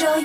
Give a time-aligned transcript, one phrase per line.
[0.00, 0.24] rồi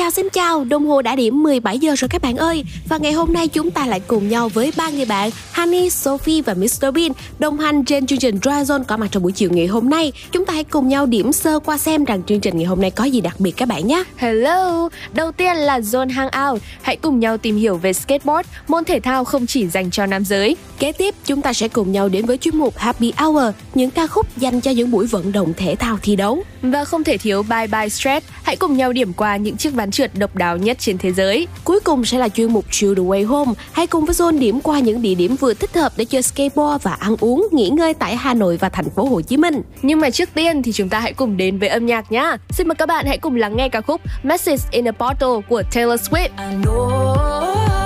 [0.00, 2.64] chào xin chào, đồng hồ đã điểm 17 giờ rồi các bạn ơi.
[2.88, 6.42] Và ngày hôm nay chúng ta lại cùng nhau với ba người bạn Honey, Sophie
[6.42, 9.50] và Mr Bean đồng hành trên chương trình Dry Zone có mặt trong buổi chiều
[9.52, 10.12] ngày hôm nay.
[10.32, 12.90] Chúng ta hãy cùng nhau điểm sơ qua xem rằng chương trình ngày hôm nay
[12.90, 14.04] có gì đặc biệt các bạn nhé.
[14.16, 19.00] Hello, đầu tiên là Zone Hangout Hãy cùng nhau tìm hiểu về skateboard, môn thể
[19.00, 20.56] thao không chỉ dành cho nam giới.
[20.78, 24.06] Kế tiếp chúng ta sẽ cùng nhau đến với chuyên mục Happy Hour Những ca
[24.06, 26.42] khúc dành cho những buổi vận động thể thao thi đấu.
[26.62, 28.26] Và không thể thiếu Bye Bye Stress.
[28.42, 31.46] Hãy cùng nhau điểm qua những chiếc ván trượt độc đáo nhất trên thế giới.
[31.64, 33.52] Cuối cùng sẽ là chuyên mục Chill the Way Home.
[33.72, 36.84] Hãy cùng với Zone điểm qua những địa điểm vừa thích hợp để chơi skateboard
[36.84, 39.62] và ăn uống, nghỉ ngơi tại Hà Nội và thành phố Hồ Chí Minh.
[39.82, 42.36] Nhưng mà trước tiên thì chúng ta hãy cùng đến với âm nhạc nhé.
[42.50, 45.62] Xin mời các bạn hãy cùng lắng nghe ca khúc Message in a Bottle của
[45.72, 46.28] Taylor Swift.
[46.38, 47.14] I know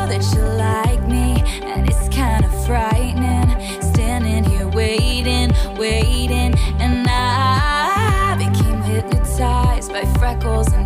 [0.08, 1.42] that you like me
[1.74, 3.34] and it's kind of frightening
[3.94, 10.83] standing here waiting, waiting and I became hypnotized by freckles and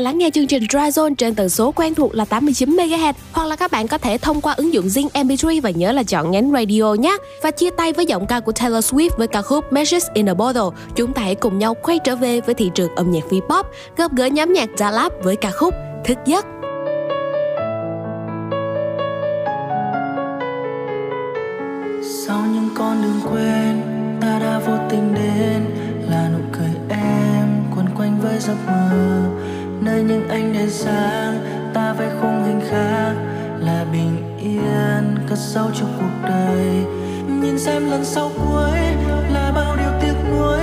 [0.00, 3.12] đang lắng nghe chương trình Dry Zone trên tần số quen thuộc là 89 MHz
[3.32, 6.02] hoặc là các bạn có thể thông qua ứng dụng Zing MP3 và nhớ là
[6.02, 7.16] chọn nhánh radio nhé.
[7.42, 10.34] Và chia tay với giọng ca của Taylor Swift với ca khúc Messages in a
[10.34, 10.62] Bottle,
[10.96, 13.64] chúng ta hãy cùng nhau quay trở về với thị trường âm nhạc V-pop,
[13.96, 15.74] gặp gỡ nhóm nhạc Dalap với ca khúc
[16.04, 16.46] Thức giấc.
[22.26, 23.82] Sau những con đường quên,
[24.20, 25.64] ta đã vô tình đến
[26.10, 29.39] là nụ cười em quấn quanh với giấc mơ
[29.80, 31.40] nơi những ánh đèn sáng,
[31.74, 33.14] ta vẽ khung hình khác
[33.60, 36.84] là bình yên, cất sâu trong cuộc đời.
[37.42, 38.78] Nhìn xem lần sau cuối
[39.32, 40.60] là bao điều tiếc nuối.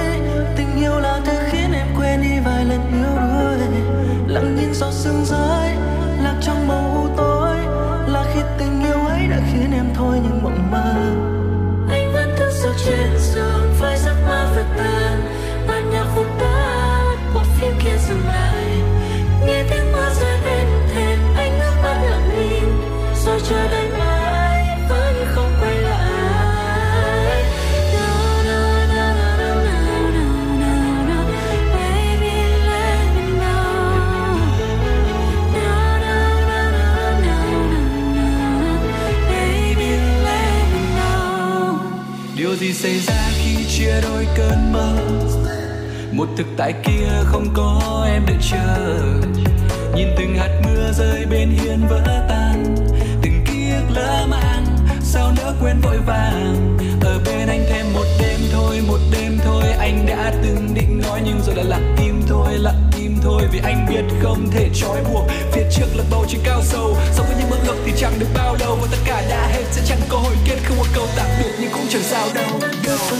[0.57, 3.37] Tình yêu là thứ khiến em quên đi vài lần yếu đuối
[4.27, 5.71] lặng nhìn gió sương rơi,
[6.23, 7.57] lạc trong màu u tối.
[8.07, 10.93] Là khi tình yêu ấy đã khiến em thôi những mộng mơ.
[11.89, 13.56] Anh vẫn thức giấc trên giường.
[42.67, 44.97] gì xảy ra khi chia đôi cơn mơ?
[46.11, 48.87] Một thực tại kia không có em đợi chờ.
[49.95, 52.75] Nhìn từng hạt mưa rơi bên hiên vỡ tan,
[53.21, 54.65] từng ký ức lỡ mang,
[55.01, 56.77] sao nỡ quên vội vàng?
[57.01, 61.21] Ở bên anh thêm một đêm thôi, một đêm thôi, anh đã từng định nói
[61.25, 65.03] nhưng rồi đã lặng im thôi, lặng im thôi, vì anh biết không thể trói
[65.03, 65.27] buộc.
[65.51, 68.27] Phía trước là bầu trời cao sâu so với những mơ ước thì chẳng được
[68.33, 68.77] bao lâu.
[68.81, 71.51] Và tất cả đã hết, sẽ chẳng có hồi kết không có câu tạm biệt
[71.59, 72.59] nhưng cũng chẳng sao đâu.
[72.85, 73.19] Đâu con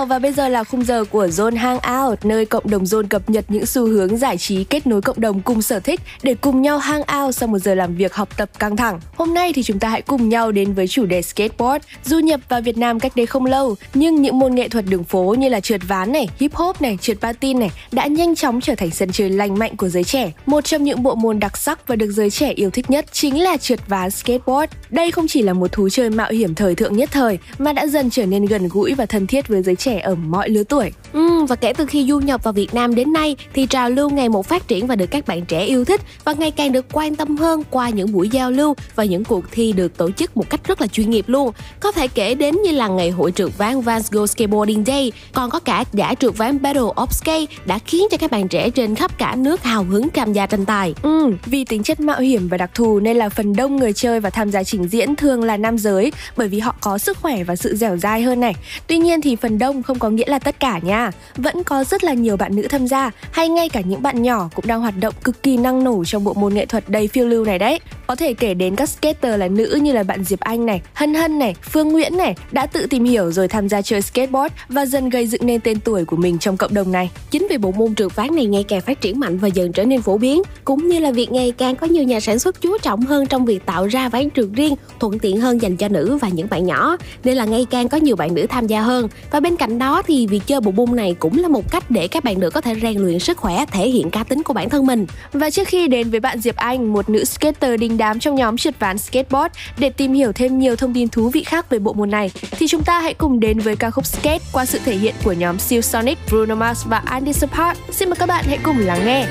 [0.00, 3.30] chào và bây giờ là khung giờ của Zone Hangout, nơi cộng đồng Zone cập
[3.30, 6.62] nhật những xu hướng giải trí kết nối cộng đồng cùng sở thích để cùng
[6.62, 9.00] nhau hang out sau một giờ làm việc học tập căng thẳng.
[9.20, 11.84] Hôm nay thì chúng ta hãy cùng nhau đến với chủ đề skateboard.
[12.04, 15.04] Du nhập vào Việt Nam cách đây không lâu, nhưng những môn nghệ thuật đường
[15.04, 18.60] phố như là trượt ván này, hip hop này, trượt patin này đã nhanh chóng
[18.60, 20.32] trở thành sân chơi lành mạnh của giới trẻ.
[20.46, 23.42] Một trong những bộ môn đặc sắc và được giới trẻ yêu thích nhất chính
[23.42, 24.72] là trượt ván skateboard.
[24.90, 27.86] Đây không chỉ là một thú chơi mạo hiểm thời thượng nhất thời mà đã
[27.86, 30.92] dần trở nên gần gũi và thân thiết với giới trẻ ở mọi lứa tuổi.
[31.12, 34.10] Ừ, và kể từ khi du nhập vào Việt Nam đến nay thì trào lưu
[34.10, 36.86] ngày một phát triển và được các bạn trẻ yêu thích và ngày càng được
[36.92, 40.36] quan tâm hơn qua những buổi giao lưu và những cuộc thi được tổ chức
[40.36, 41.52] một cách rất là chuyên nghiệp luôn.
[41.80, 45.50] Có thể kể đến như là ngày hội trượt ván Vans Go Skateboarding Day, còn
[45.50, 48.94] có cả giải trượt ván Battle of Skate đã khiến cho các bạn trẻ trên
[48.94, 50.94] khắp cả nước hào hứng tham gia tranh tài.
[51.02, 54.20] Ừ, vì tính chất mạo hiểm và đặc thù nên là phần đông người chơi
[54.20, 57.44] và tham gia trình diễn thường là nam giới bởi vì họ có sức khỏe
[57.44, 58.54] và sự dẻo dai hơn này.
[58.86, 61.10] Tuy nhiên thì phần đông không có nghĩa là tất cả nha.
[61.36, 64.48] Vẫn có rất là nhiều bạn nữ tham gia hay ngay cả những bạn nhỏ
[64.54, 67.26] cũng đang hoạt động cực kỳ năng nổ trong bộ môn nghệ thuật đầy phiêu
[67.26, 67.80] lưu này đấy.
[68.06, 71.14] Có thể kể đến các skater là nữ như là bạn Diệp Anh này, Hân
[71.14, 74.86] Hân này, Phương Nguyễn này đã tự tìm hiểu rồi tham gia chơi skateboard và
[74.86, 77.10] dần gây dựng nên tên tuổi của mình trong cộng đồng này.
[77.30, 79.84] Chính vì bộ môn trượt ván này ngày càng phát triển mạnh và dần trở
[79.84, 82.78] nên phổ biến, cũng như là việc ngày càng có nhiều nhà sản xuất chú
[82.78, 86.18] trọng hơn trong việc tạo ra ván trượt riêng, thuận tiện hơn dành cho nữ
[86.20, 89.08] và những bạn nhỏ, nên là ngày càng có nhiều bạn nữ tham gia hơn.
[89.30, 92.08] Và bên cạnh đó thì việc chơi bộ môn này cũng là một cách để
[92.08, 94.70] các bạn nữ có thể rèn luyện sức khỏe, thể hiện cá tính của bản
[94.70, 95.06] thân mình.
[95.32, 98.56] Và trước khi đến với bạn Diệp Anh, một nữ skater đình đám trong nhóm
[98.56, 101.92] trượt ván skateboard để tìm hiểu thêm nhiều thông tin thú vị khác về bộ
[101.92, 104.96] môn này, thì chúng ta hãy cùng đến với ca khúc Skate qua sự thể
[104.96, 107.78] hiện của nhóm Seal Sonic, Bruno Mars và Andy Support.
[107.90, 109.26] Xin mời các bạn hãy cùng lắng nghe.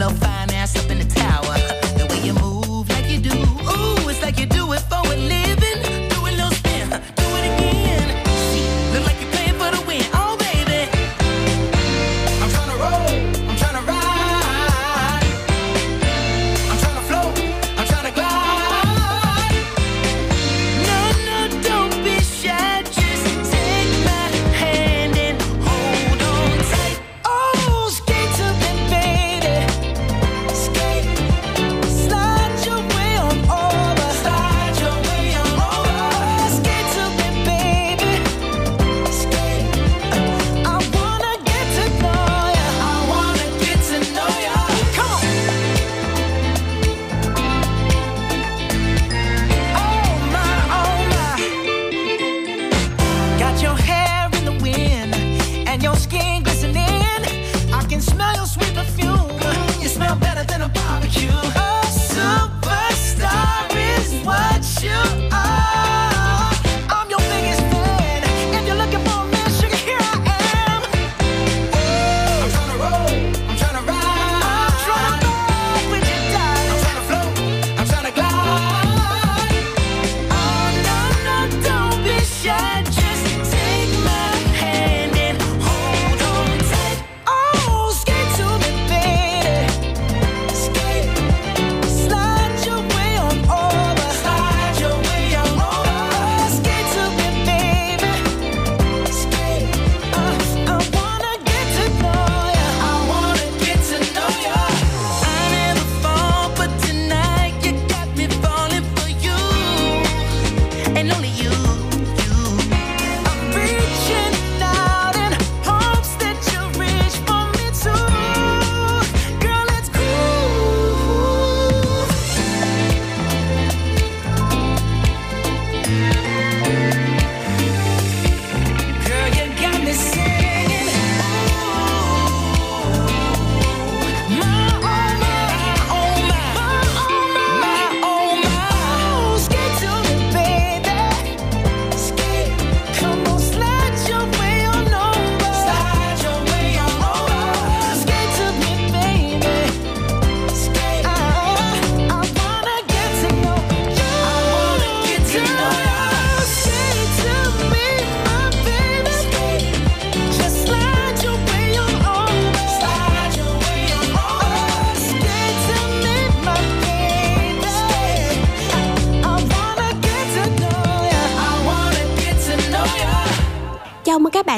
[0.00, 0.37] your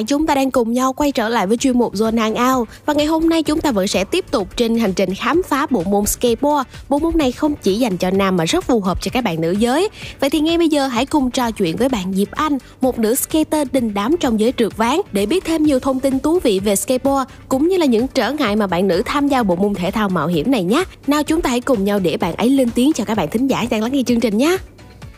[0.00, 2.95] bạn, chúng ta đang cùng nhau quay trở lại với chuyên mục Zone Hangout và
[2.95, 5.83] ngày hôm nay chúng ta vẫn sẽ tiếp tục trên hành trình khám phá bộ
[5.83, 6.69] môn skateboard.
[6.88, 9.40] Bộ môn này không chỉ dành cho nam mà rất phù hợp cho các bạn
[9.40, 9.88] nữ giới.
[10.21, 13.14] Vậy thì ngay bây giờ hãy cùng trò chuyện với bạn Diệp Anh, một nữ
[13.14, 16.61] skater đình đám trong giới trượt ván để biết thêm nhiều thông tin thú vị
[16.61, 19.75] về skateboard cũng như là những trở ngại mà bạn nữ tham gia bộ môn
[19.75, 20.85] thể thao mạo hiểm này nhé.
[21.07, 23.47] Nào chúng ta hãy cùng nhau để bạn ấy lên tiếng cho các bạn thính
[23.47, 24.57] giả đang lắng nghe chương trình nhé.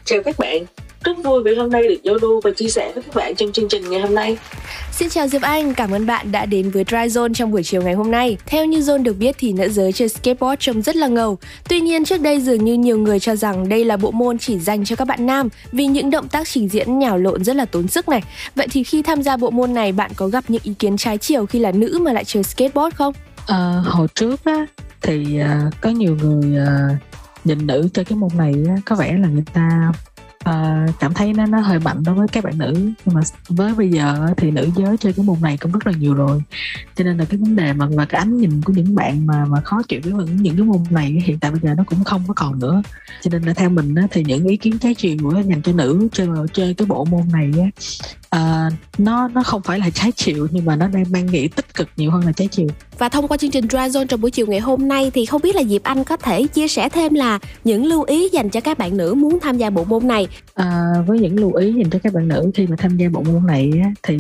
[0.05, 0.65] Chào các bạn,
[1.05, 3.53] rất vui vì hôm nay được giao lưu và chia sẻ với các bạn trong
[3.53, 4.39] chương trình ngày hôm nay.
[4.93, 7.83] Xin chào Diệp Anh, cảm ơn bạn đã đến với Dry Zone trong buổi chiều
[7.83, 8.37] ngày hôm nay.
[8.47, 11.39] Theo như Zone được biết thì nữ giới chơi skateboard trông rất là ngầu.
[11.69, 14.59] Tuy nhiên trước đây dường như nhiều người cho rằng đây là bộ môn chỉ
[14.59, 17.65] dành cho các bạn nam vì những động tác trình diễn nhào lộn rất là
[17.65, 18.23] tốn sức này.
[18.55, 21.19] Vậy thì khi tham gia bộ môn này bạn có gặp những ý kiến trái
[21.19, 23.15] chiều khi là nữ mà lại chơi skateboard không?
[23.47, 24.67] À, hồi trước á
[25.03, 26.97] thì uh, có nhiều người uh,
[27.45, 29.93] nhìn nữ chơi cái môn này á, có vẻ là người ta
[30.49, 32.73] uh, cảm thấy nó nó hơi mạnh đối với các bạn nữ.
[33.05, 35.93] Nhưng mà với bây giờ thì nữ giới chơi cái môn này cũng rất là
[35.93, 36.43] nhiều rồi.
[36.95, 39.45] Cho nên là cái vấn đề mà và cái ánh nhìn của những bạn mà
[39.45, 42.05] mà khó chịu với những những cái môn này hiện tại bây giờ nó cũng
[42.05, 42.83] không có còn nữa.
[43.23, 45.73] Cho nên là theo mình á, thì những ý kiến trái chiều của dành cho
[45.73, 47.69] nữ chơi chơi cái bộ môn này á,
[48.37, 51.75] uh, nó nó không phải là trái chiều nhưng mà nó đang mang nghĩ tích
[51.75, 52.67] cực nhiều hơn là trái chiều.
[52.99, 55.43] Và thông qua chương trình Dry Zone trong buổi chiều ngày hôm nay thì không
[55.43, 58.61] biết là Diệp Anh có thể chia sẻ thêm là những lưu ý dành cho
[58.61, 60.27] các bạn nữ muốn tham gia bộ môn này.
[60.55, 63.23] À, với những lưu ý dành cho các bạn nữ khi mà tham gia bộ
[63.23, 63.71] môn này
[64.03, 64.19] thì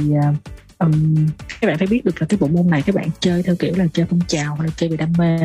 [0.78, 1.26] um,
[1.60, 3.72] các bạn phải biết được là cái bộ môn này các bạn chơi theo kiểu
[3.76, 5.38] là chơi phong trào hay là chơi vì đam mê.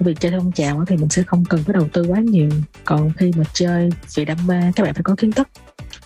[0.00, 2.50] Vì chơi theo phong trào thì mình sẽ không cần phải đầu tư quá nhiều.
[2.84, 5.48] Còn khi mà chơi vì đam mê các bạn phải có kiến thức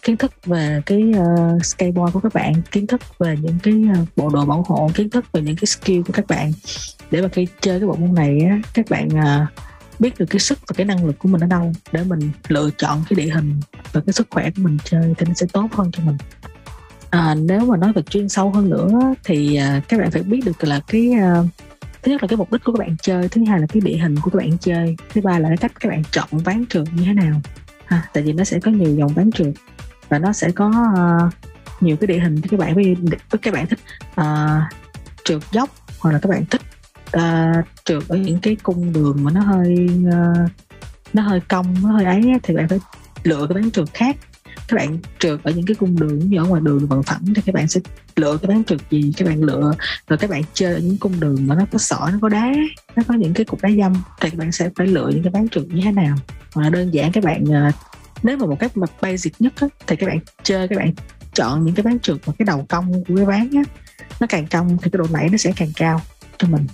[0.05, 3.75] kiến thức về cái ờ, uh, skateboard của các bạn kiến thức về những cái
[4.03, 6.53] uh, bộ đồ bảo hộ kiến thức về những cái skill của các bạn.
[7.11, 9.49] Để mà khi chơi cái bộ môn này á, các bạn uh,
[9.99, 12.71] biết được cái sức và cái năng lực của mình ở đâu để mình lựa
[12.79, 13.61] chọn cái địa hình
[13.93, 16.17] và cái sức khỏe của mình chơi thì nó sẽ tốt hơn cho mình.
[17.11, 20.41] À, nếu mà nói về chuyên sâu hơn nữa thì uh, các bạn phải biết
[20.45, 21.47] được là cái uh,
[22.03, 23.97] thứ nhất là cái mục đích của các bạn chơi thứ hai là cái địa
[23.97, 26.85] hình của các bạn chơi thứ ba là cái cách các bạn chọn ván trượt
[26.97, 27.41] như thế nào.
[27.85, 29.55] Ha tại vì nó sẽ có nhiều dòng ván trượt
[30.15, 31.33] và nó sẽ có uh,
[31.81, 32.75] nhiều cái địa hình cho các bạn.
[32.75, 32.97] Với
[33.43, 33.79] các bạn thích
[34.21, 34.27] uh,
[35.25, 36.61] trượt dốc hoặc là các bạn thích
[37.17, 40.51] uh, trượt ở những cái cung đường mà nó hơi uh,
[41.13, 42.79] nó hơi cong nó hơi ấy thì bạn phải
[43.23, 44.17] lựa cái bán trượt khác.
[44.69, 47.43] Các bạn trượt ở những cái cung đường như ở ngoài đường bằng phẳng thì
[47.47, 47.81] các bạn sẽ
[48.17, 49.13] lựa cái bán trượt gì.
[49.17, 49.73] Các bạn lựa
[50.09, 52.53] rồi các bạn chơi ở những cung đường mà nó có sỏi nó có đá
[52.97, 55.31] nó có những cái cục đá dâm thì các bạn sẽ phải lựa những cái
[55.31, 56.17] bán trượt như thế nào.
[56.55, 57.45] Hoặc là đơn giản các bạn
[58.25, 60.93] nếu mà một cách mà basic nhất á, thì các bạn chơi các bạn
[61.35, 63.63] chọn những cái bán trượt mà cái đầu cong của cái ván á
[64.21, 66.01] nó càng cong thì cái độ nảy nó sẽ càng cao
[66.39, 66.67] cho mình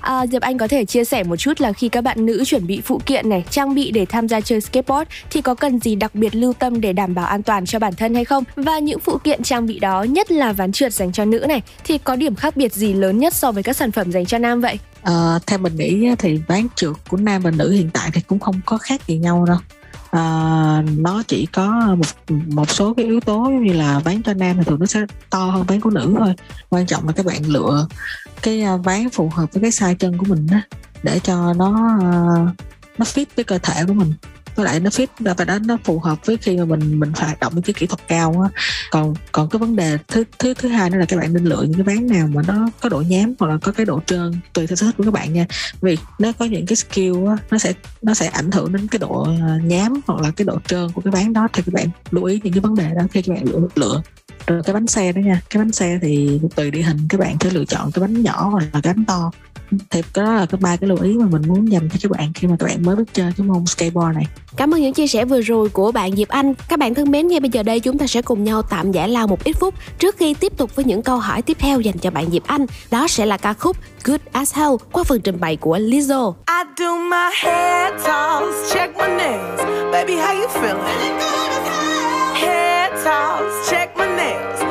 [0.00, 2.66] À, Diệp Anh có thể chia sẻ một chút là khi các bạn nữ chuẩn
[2.66, 5.94] bị phụ kiện này, trang bị để tham gia chơi skateboard thì có cần gì
[5.94, 8.44] đặc biệt lưu tâm để đảm bảo an toàn cho bản thân hay không?
[8.56, 11.62] Và những phụ kiện trang bị đó, nhất là ván trượt dành cho nữ này,
[11.84, 14.38] thì có điểm khác biệt gì lớn nhất so với các sản phẩm dành cho
[14.38, 14.78] nam vậy?
[15.02, 18.38] À, theo mình nghĩ thì ván trượt của nam và nữ hiện tại thì cũng
[18.38, 19.58] không có khác gì nhau đâu
[20.14, 24.56] à, nó chỉ có một một số cái yếu tố như là ván cho nam
[24.56, 25.00] thì thường nó sẽ
[25.30, 26.34] to hơn ván của nữ thôi.
[26.68, 27.86] Quan trọng là các bạn lựa
[28.42, 30.56] cái ờ, ván phù hợp với cái size chân của mình đó
[31.02, 32.46] để cho nó ờ,
[32.98, 34.14] nó fit với cơ thể của mình
[34.56, 37.36] với lại nó fit và đó, nó phù hợp với khi mà mình mình phải
[37.40, 38.62] động cái kỹ thuật cao á.
[38.90, 41.62] Còn còn cái vấn đề thứ thứ thứ hai nữa là các bạn nên lựa
[41.62, 44.32] những cái ván nào mà nó có độ nhám hoặc là có cái độ trơn,
[44.52, 45.46] tùy theo sở thích của các bạn nha.
[45.80, 48.98] Vì nó có những cái skill á, nó sẽ nó sẽ ảnh hưởng đến cái
[48.98, 51.48] độ ờ, nhám hoặc là cái độ trơn của cái ván đó.
[51.52, 54.02] Thì các bạn lưu ý những cái vấn đề đó khi các bạn lựa lựa
[54.46, 55.40] rồi cái bánh xe đó nha.
[55.50, 58.48] Cái bánh xe thì tùy địa hình các bạn sẽ lựa chọn cái bánh nhỏ
[58.48, 59.30] hoặc là cái bánh to
[59.90, 62.32] thì đó là cái ba cái lưu ý mà mình muốn dành cho các bạn
[62.34, 64.26] khi mà các bạn mới biết chơi cái môn skateboard này.
[64.56, 66.54] Cảm ơn những chia sẻ vừa rồi của bạn Diệp Anh.
[66.68, 69.08] Các bạn thân mến ngay bây giờ đây chúng ta sẽ cùng nhau tạm giải
[69.08, 71.98] lao một ít phút trước khi tiếp tục với những câu hỏi tiếp theo dành
[71.98, 72.66] cho bạn Diệp Anh.
[72.90, 76.32] Đó sẽ là ca khúc Good as Hell qua phần trình bày của Lizzo.
[76.46, 79.60] I do my hair toss, check my nails.
[79.92, 81.18] Baby how you feeling?
[82.34, 84.63] Hair toss, check my nails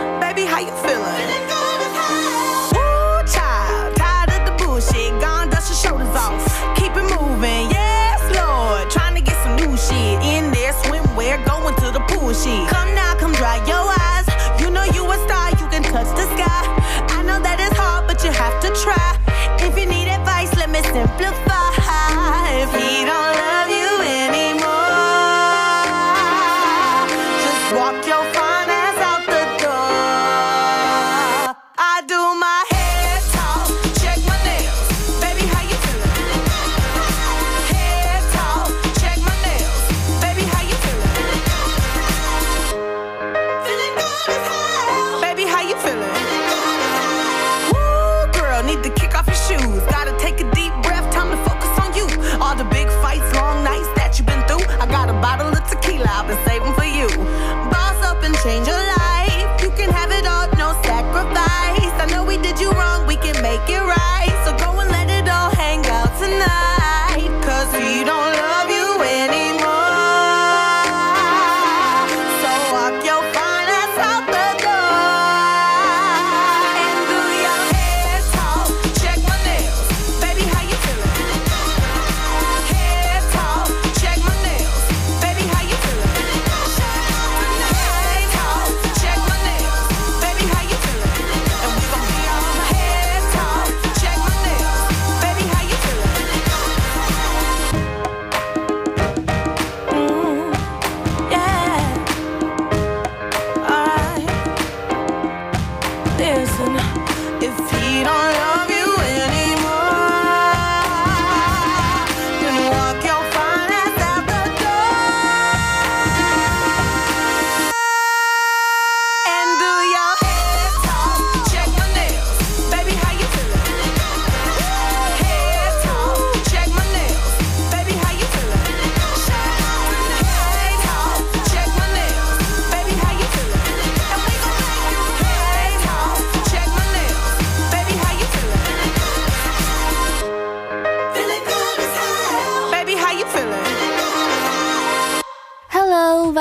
[63.95, 64.32] right.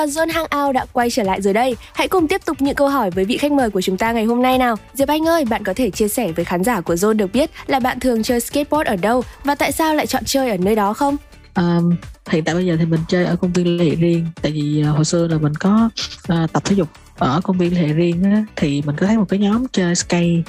[0.03, 1.75] Và Zone Hangout đã quay trở lại rồi đây.
[1.93, 4.25] Hãy cùng tiếp tục những câu hỏi với vị khách mời của chúng ta ngày
[4.25, 4.75] hôm nay nào.
[4.93, 7.51] Diệp Anh ơi, bạn có thể chia sẻ với khán giả của Zone được biết
[7.67, 10.75] là bạn thường chơi skateboard ở đâu và tại sao lại chọn chơi ở nơi
[10.75, 11.17] đó không?
[11.55, 11.95] Um,
[12.29, 14.95] hiện tại bây giờ thì mình chơi ở công viên Lệ Riêng tại vì uh,
[14.95, 15.89] hồi xưa là mình có
[16.33, 16.87] uh, tập thể dục
[17.17, 20.41] ở công viên Lệ Riêng á, thì mình có thấy một cái nhóm chơi skate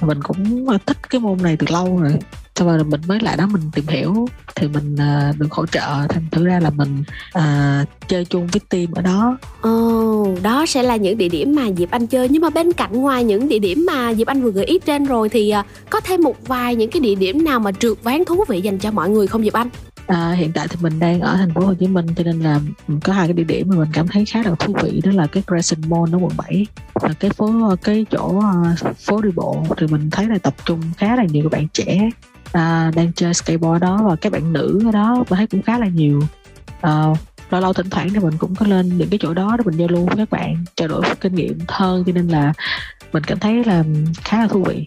[0.00, 2.12] mình cũng uh, thích cái môn này từ lâu rồi
[2.58, 4.28] sau rồi mình mới lại đó mình tìm hiểu.
[4.54, 6.06] Thì mình uh, được hỗ trợ.
[6.08, 7.02] Thành thử ra là mình
[7.38, 9.38] uh, chơi chung với team ở đó.
[9.60, 12.28] Ồ, đó sẽ là những địa điểm mà Diệp Anh chơi.
[12.28, 15.04] Nhưng mà bên cạnh ngoài những địa điểm mà Diệp Anh vừa gợi ý trên
[15.04, 18.24] rồi Thì à, có thêm một vài những cái địa điểm nào mà trượt ván
[18.24, 19.68] thú vị dành cho mọi người không Diệp Anh?
[20.06, 22.60] À, hiện tại thì mình đang ở thành phố Hồ Chí Minh cho nên là
[23.04, 25.26] có hai cái địa điểm mà mình cảm thấy khá là thú vị đó là
[25.26, 28.42] cái Crescent Mall ở quận 7 và cái phố cái chỗ
[28.82, 29.64] uh, phố đi bộ.
[29.76, 32.10] Thì mình thấy là tập trung khá là nhiều các bạn trẻ
[32.52, 35.78] à, đang chơi skateboard đó và các bạn nữ ở đó mình thấy cũng khá
[35.78, 36.22] là nhiều.
[36.80, 37.04] À,
[37.50, 39.76] lâu lâu thỉnh thoảng thì mình cũng có lên những cái chỗ đó để mình
[39.76, 42.52] giao lưu với các bạn trao đổi kinh nghiệm hơn cho nên là
[43.12, 43.84] mình cảm thấy là
[44.24, 44.86] khá là thú vị.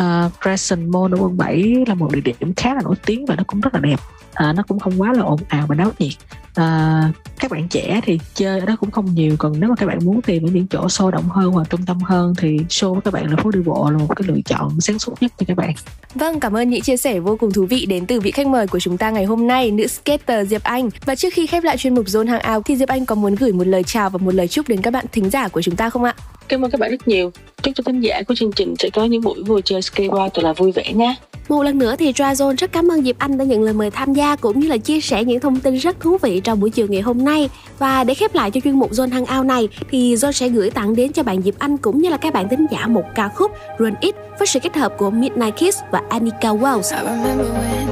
[0.00, 3.34] Uh, Crescent Mall ở quận 7 là một địa điểm khá là nổi tiếng và
[3.36, 4.00] nó cũng rất là đẹp.
[4.34, 6.12] À, nó cũng không quá là ồn ào và náo nhiệt
[6.54, 7.10] à,
[7.40, 9.98] các bạn trẻ thì chơi ở đó cũng không nhiều còn nếu mà các bạn
[10.04, 13.14] muốn tìm những chỗ sôi động hơn hoặc trung tâm hơn thì show với các
[13.14, 15.56] bạn là phố đi bộ là một cái lựa chọn sáng suốt nhất cho các
[15.56, 15.74] bạn
[16.14, 18.66] Vâng, cảm ơn những chia sẻ vô cùng thú vị đến từ vị khách mời
[18.66, 20.90] của chúng ta ngày hôm nay, nữ skater Diệp Anh.
[21.04, 23.52] Và trước khi khép lại chuyên mục Zone Hangout thì Diệp Anh có muốn gửi
[23.52, 25.90] một lời chào và một lời chúc đến các bạn thính giả của chúng ta
[25.90, 26.14] không ạ?
[26.48, 29.04] Cảm ơn các bạn rất nhiều chúc cho thính giả của chương trình sẽ có
[29.04, 31.14] những buổi vui chơi skateboard thật là vui vẻ nhé
[31.48, 34.14] Một lần nữa thì Dryzone rất cảm ơn Diệp Anh đã nhận lời mời tham
[34.14, 36.86] gia cũng như là chia sẻ những thông tin rất thú vị trong buổi chiều
[36.90, 37.50] ngày hôm nay.
[37.78, 40.96] Và để khép lại cho chuyên mục Zone Hangout này thì Zone sẽ gửi tặng
[40.96, 43.50] đến cho bạn Diệp Anh cũng như là các bạn thính giả một ca khúc
[43.78, 46.96] Run It với sự kết hợp của Midnight Kiss và Anika Wells.
[46.96, 47.88] I remember when,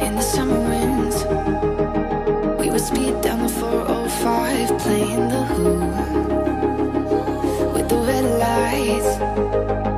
[0.00, 1.16] in the summer winds,
[2.58, 5.03] we would speed down the 405, playing
[9.36, 9.93] lights and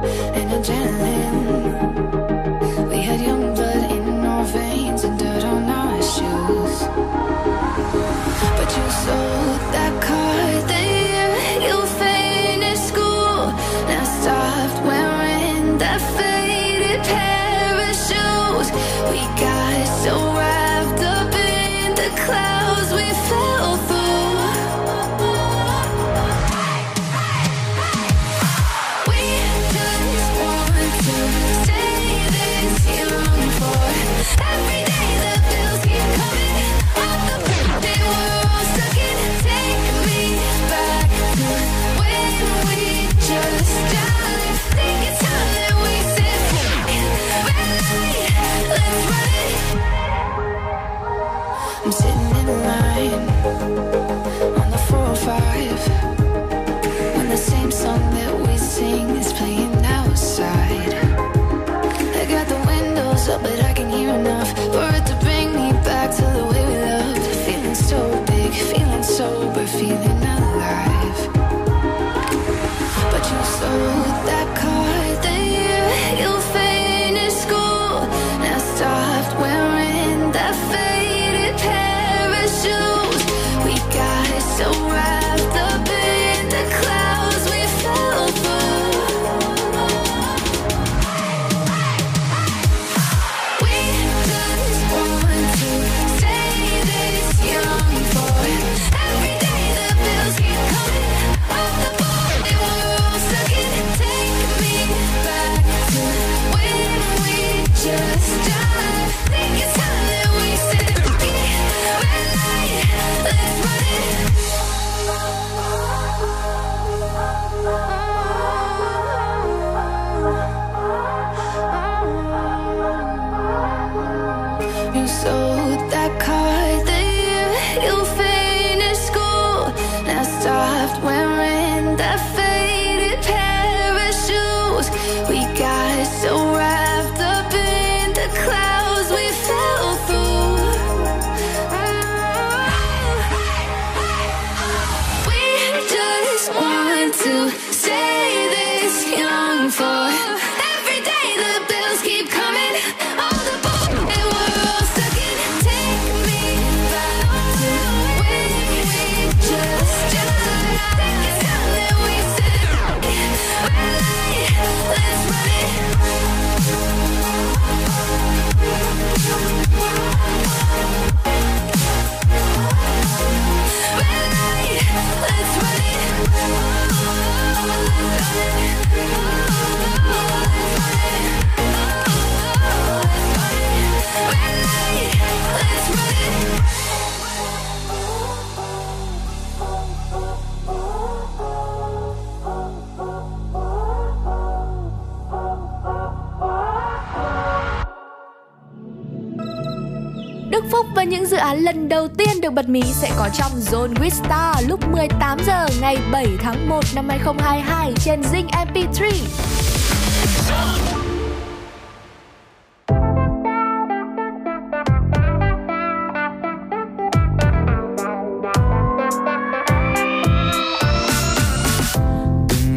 [201.96, 205.96] đầu tiên được bật mí sẽ có trong Zone with Star lúc 18 giờ ngày
[206.12, 209.12] 7 tháng 1 năm 2022 trên Zing MP3.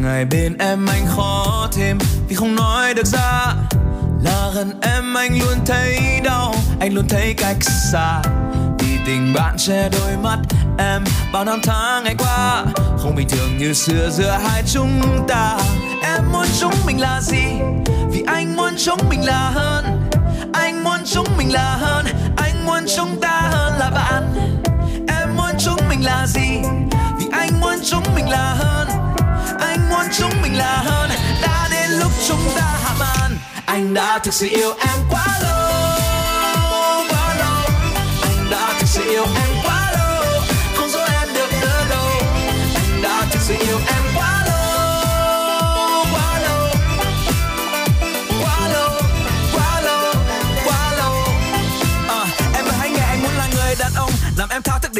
[0.02, 3.54] ngày bên em anh khó thêm vì không nói được ra
[4.24, 7.56] là gần em anh luôn thấy đau, anh luôn thấy cách
[7.92, 8.22] xa
[9.10, 10.38] tình bạn che đôi mắt
[10.78, 11.04] em.
[11.32, 12.64] Bao năm tháng ngày qua,
[12.98, 15.58] không bình thường như xưa, giữa hai chúng ta.
[16.02, 17.44] Em muốn chúng mình là gì?
[18.10, 20.08] Vì anh muốn chúng mình là hơn.
[20.52, 22.06] Anh muốn chúng mình là hơn.
[22.36, 24.34] Anh muốn chúng ta hơn là bạn.
[25.08, 26.62] Em muốn chúng mình là gì?
[27.18, 28.88] Vì anh muốn chúng mình là hơn.
[29.60, 31.10] Anh muốn chúng mình là hơn.
[31.42, 33.38] Đã đến lúc chúng ta hạ màn.
[33.66, 35.49] Anh đã thực sự yêu em quá lâu.
[39.10, 40.42] Yêu em quá lâu,
[40.74, 42.10] không dối em được nữa đâu.
[42.76, 43.99] Anh đã thực sự yêu em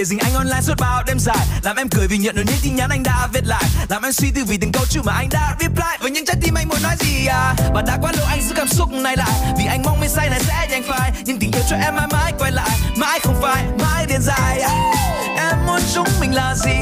[0.01, 1.47] để dính anh online suốt bao đêm dài.
[1.63, 3.65] Làm em cười vì nhận được những tin nhắn anh đã viết lại.
[3.89, 5.97] Làm em suy tư vì từng câu chữ mà anh đã reply.
[6.01, 7.55] Với những trái tim anh muốn nói gì à?
[7.75, 9.55] Và đã quá lâu anh giữ cảm xúc này lại.
[9.59, 11.13] Vì anh mong mê say này sẽ nhanh phai.
[11.25, 12.71] Nhưng tình yêu cho em mãi mãi quay lại.
[12.97, 14.61] Mãi không phải mãi điên dài.
[15.37, 16.79] Em muốn chúng mình là gì?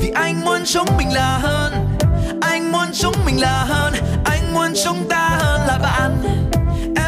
[0.00, 1.98] Vì anh muốn chúng mình là hơn.
[2.42, 3.94] Anh muốn chúng mình là hơn.
[4.24, 6.22] Anh muốn chúng ta hơn là bạn.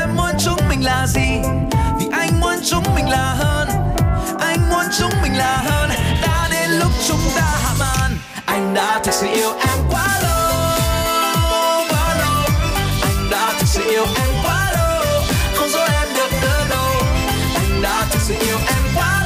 [0.00, 1.40] Em muốn chúng mình là gì?
[1.98, 3.85] Vì anh muốn chúng mình là hơn
[4.40, 5.90] anh muốn chúng mình là hơn.
[6.22, 8.16] Đã đến lúc chúng ta hạ màn.
[8.46, 12.44] Anh đã thực sự yêu em quá lâu quá lâu.
[13.02, 15.22] Anh đã thực sự yêu em quá lâu.
[15.56, 16.92] Không dối em được nữa đâu.
[17.54, 19.22] Anh đã thực sự yêu em quá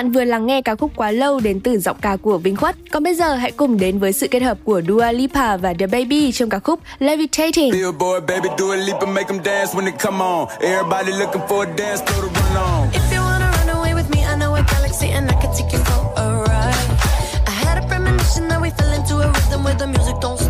[0.00, 2.76] bạn vừa lắng nghe ca khúc Quá Lâu đến từ giọng ca của Vinh Khuất.
[2.92, 5.86] Còn bây giờ hãy cùng đến với sự kết hợp của Dua Lipa và The
[5.86, 7.72] Baby trong ca khúc Levitating.
[7.72, 10.48] Billboard, baby, do a leap and make them dance when they come on.
[10.60, 12.88] Everybody looking for a dance floor to run on.
[12.92, 15.72] If you wanna run away with me, I know a galaxy and I can take
[15.72, 16.88] you for a ride.
[17.46, 20.49] I had a premonition that we fell into a rhythm where the music don't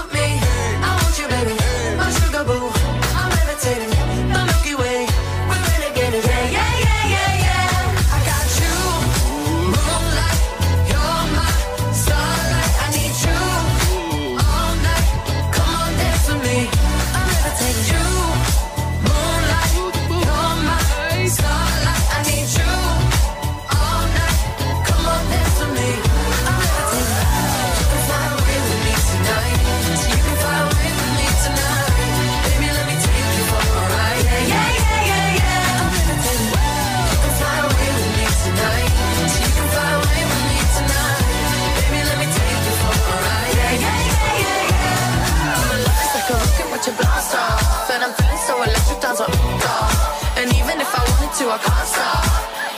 [51.41, 52.21] To, I can't stop.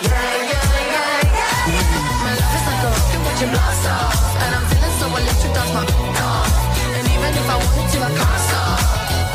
[0.08, 1.84] Yeah, yeah, yeah, yeah.
[2.24, 5.72] My love is like a rocket watching blast off, and I'm feeling so electric, that's
[5.76, 5.84] my
[6.24, 6.52] off.
[6.98, 8.80] And even if I wanted to, I can't stop.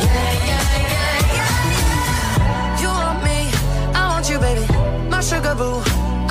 [0.05, 2.81] Yeah, yeah, yeah, yeah.
[2.81, 3.39] You want me,
[3.99, 4.65] I want you, baby.
[5.13, 5.83] My sugar boo,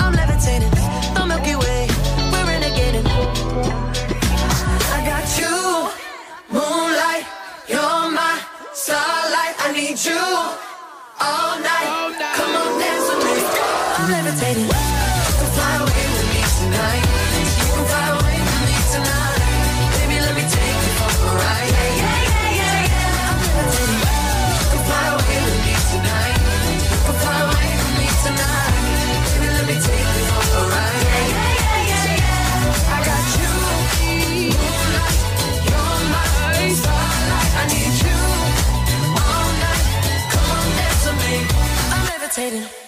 [0.02, 0.74] I'm levitating.
[1.14, 1.82] The Milky Way,
[2.32, 3.06] we're renegading.
[4.96, 5.54] I got you,
[6.50, 7.24] moonlight,
[7.70, 8.34] you're my
[8.72, 9.54] starlight.
[9.64, 10.67] I need you
[11.20, 12.16] all night.
[12.36, 13.36] Come on, dance with me.
[13.98, 14.87] I'm levitating.
[42.38, 42.87] I'm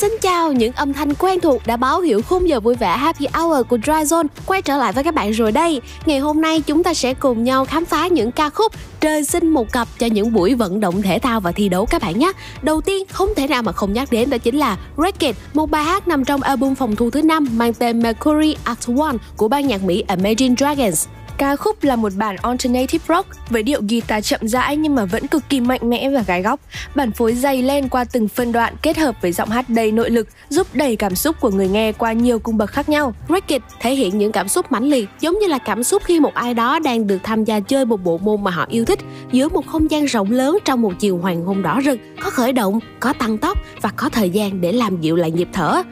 [0.00, 3.26] Xin chào những âm thanh quen thuộc đã báo hiệu khung giờ vui vẻ Happy
[3.34, 5.80] Hour của Dry Zone quay trở lại với các bạn rồi đây.
[6.06, 9.48] Ngày hôm nay chúng ta sẽ cùng nhau khám phá những ca khúc trời sinh
[9.48, 12.32] một cặp cho những buổi vận động thể thao và thi đấu các bạn nhé.
[12.62, 15.84] Đầu tiên không thể nào mà không nhắc đến đó chính là Racket, một bài
[15.84, 19.66] hát nằm trong album phòng thu thứ năm mang tên Mercury Act One của ban
[19.66, 21.06] nhạc Mỹ Imagine Dragons.
[21.40, 25.26] Ca khúc là một bản alternative rock với điệu guitar chậm rãi nhưng mà vẫn
[25.26, 26.60] cực kỳ mạnh mẽ và gái góc.
[26.94, 30.10] Bản phối dày lên qua từng phân đoạn kết hợp với giọng hát đầy nội
[30.10, 33.14] lực, giúp đẩy cảm xúc của người nghe qua nhiều cung bậc khác nhau.
[33.28, 36.34] Wreck thể hiện những cảm xúc mãnh liệt giống như là cảm xúc khi một
[36.34, 38.98] ai đó đang được tham gia chơi một bộ môn mà họ yêu thích
[39.32, 42.52] giữa một không gian rộng lớn trong một chiều hoàng hôn đỏ rực, có khởi
[42.52, 45.82] động, có tăng tốc và có thời gian để làm dịu lại nhịp thở.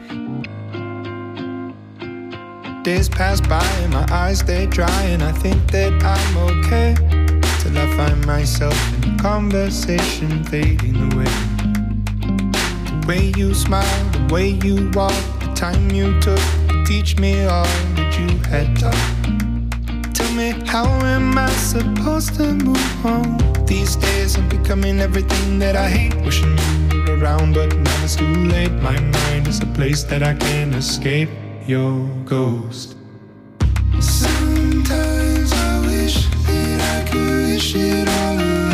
[2.83, 6.95] Days pass by and my eyes stay dry and I think that I'm okay
[7.59, 8.73] till I find myself
[9.03, 11.25] in a conversation fading away.
[12.85, 15.11] The way you smile, the way you walk,
[15.41, 17.65] the time you took to teach me all
[17.95, 20.15] that you had taught.
[20.15, 23.37] Tell me how am I supposed to move on?
[23.65, 26.15] These days I'm becoming everything that I hate.
[26.23, 26.57] Wishing
[26.91, 28.71] you were around, but now it's too late.
[28.71, 31.29] My mind is a place that I can't escape
[31.69, 32.95] your ghost.
[33.99, 38.68] Sometimes I wish that I could wish it all away.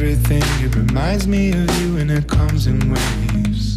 [0.00, 3.74] Everything it reminds me of you, and it comes in waves.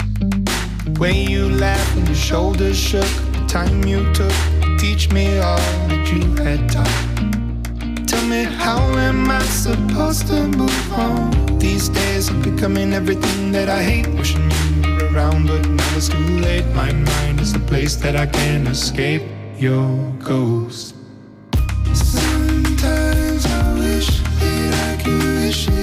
[0.85, 5.39] The way you laughed and your shoulders shook, the time you took to teach me
[5.39, 5.57] all
[5.89, 8.07] that you had taught.
[8.07, 11.59] Tell me, how am I supposed to move on?
[11.59, 14.07] These days I'm becoming everything that I hate.
[14.15, 16.65] Wishing you were around, but now it's too late.
[16.73, 19.23] My mind is a place that I can't escape
[19.57, 20.95] your ghost.
[21.93, 25.82] Sometimes I wish that I could wish it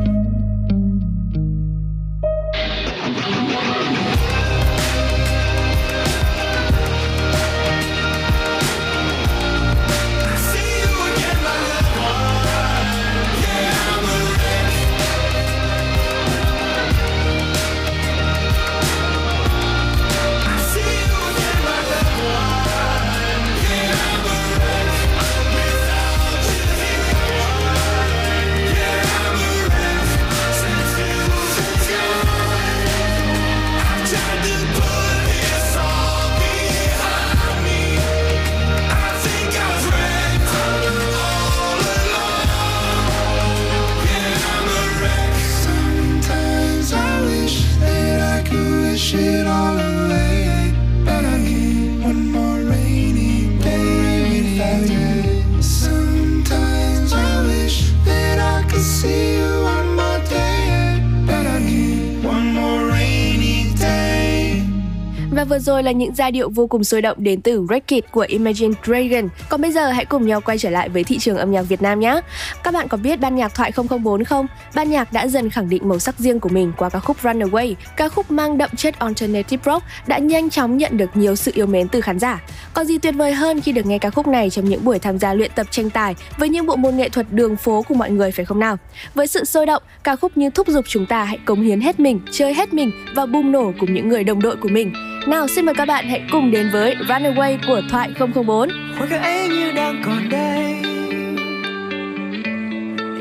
[65.91, 69.29] Là những giai điệu vô cùng sôi động đến từ Wreck It của Imagine Dragon.
[69.49, 71.81] Còn bây giờ hãy cùng nhau quay trở lại với thị trường âm nhạc Việt
[71.81, 72.21] Nam nhé.
[72.63, 73.71] Các bạn có biết ban nhạc Thoại
[74.03, 74.47] 004 không?
[74.75, 77.73] Ban nhạc đã dần khẳng định màu sắc riêng của mình qua ca khúc Runaway.
[77.97, 81.65] Ca khúc mang đậm chất alternative rock đã nhanh chóng nhận được nhiều sự yêu
[81.65, 82.41] mến từ khán giả.
[82.73, 85.19] Còn gì tuyệt vời hơn khi được nghe ca khúc này trong những buổi tham
[85.19, 88.11] gia luyện tập tranh tài với những bộ môn nghệ thuật đường phố của mọi
[88.11, 88.77] người phải không nào?
[89.15, 91.99] Với sự sôi động, ca khúc như thúc giục chúng ta hãy cống hiến hết
[91.99, 95.10] mình, chơi hết mình và bùng nổ cùng những người đồng đội của mình.
[95.27, 98.69] Nào xin mời các bạn hãy cùng đến với Runaway của Thoại 004.
[98.97, 100.75] khoảnh khắc ấy như đang còn đây.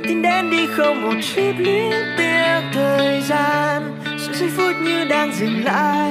[0.09, 3.83] Tin đến đi không một chút luyến tiếc thời gian.
[4.19, 6.11] Sự giây phút như đang dừng lại.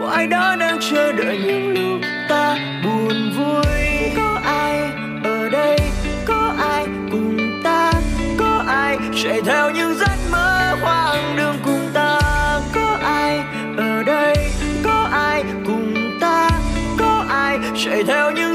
[0.00, 3.84] Một ai đó đang chờ đợi những lúc ta buồn vui.
[4.16, 4.78] Có ai
[5.24, 5.78] ở đây,
[6.26, 7.92] có ai cùng ta?
[8.38, 11.73] Có ai chạy theo những giấc mơ hoang đường cùng
[17.74, 18.53] có ai chạy theo những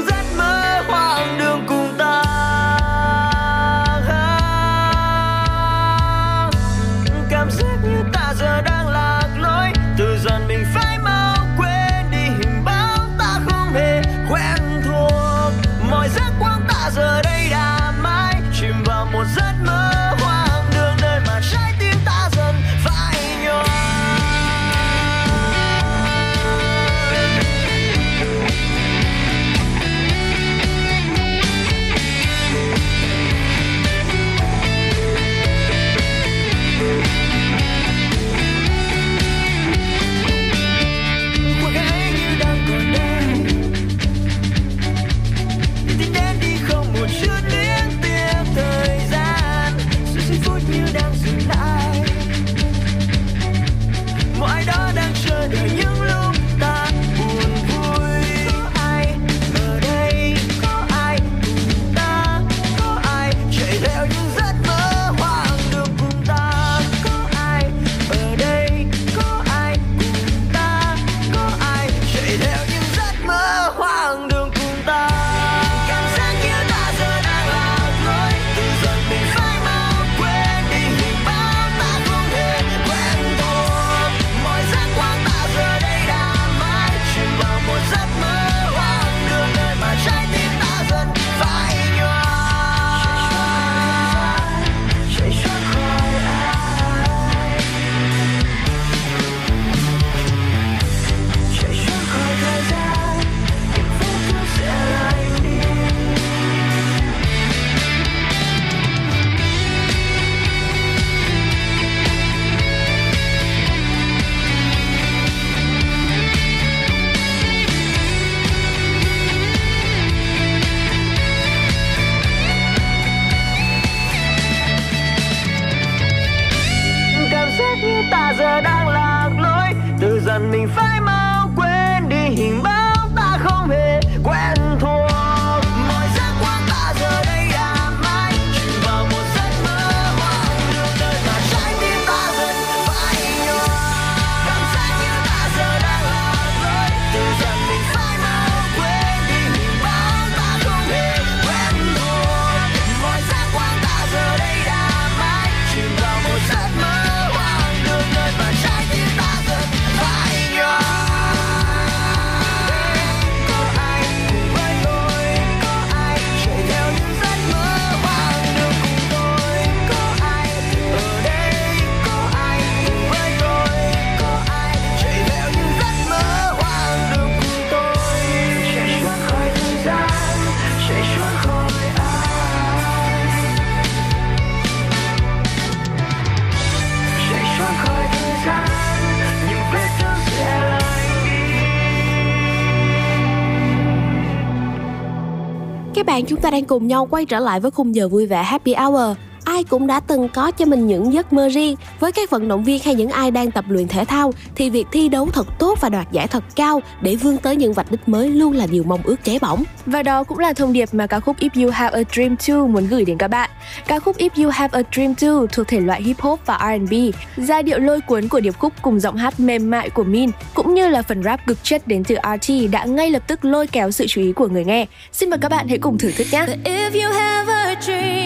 [196.50, 199.16] bạn, đang cùng nhau quay trở lại với khung giờ vui vẻ Happy Hour
[199.60, 201.76] ai cũng đã từng có cho mình những giấc mơ riêng.
[202.00, 204.86] Với các vận động viên hay những ai đang tập luyện thể thao thì việc
[204.92, 208.08] thi đấu thật tốt và đoạt giải thật cao để vươn tới những vạch đích
[208.08, 209.64] mới luôn là điều mong ước cháy bỏng.
[209.86, 212.66] Và đó cũng là thông điệp mà ca khúc If You Have a Dream Too
[212.66, 213.50] muốn gửi đến các bạn.
[213.86, 216.94] Ca khúc If You Have a Dream Too thuộc thể loại hip hop và R&B
[217.36, 220.74] giai điệu lôi cuốn của điệp khúc cùng giọng hát mềm mại của Min cũng
[220.74, 223.90] như là phần rap cực chất đến từ RT đã ngay lập tức lôi kéo
[223.90, 224.86] sự chú ý của người nghe.
[225.12, 226.46] Xin mời các bạn hãy cùng thưởng thức nhé.
[226.64, 228.19] If you have a dream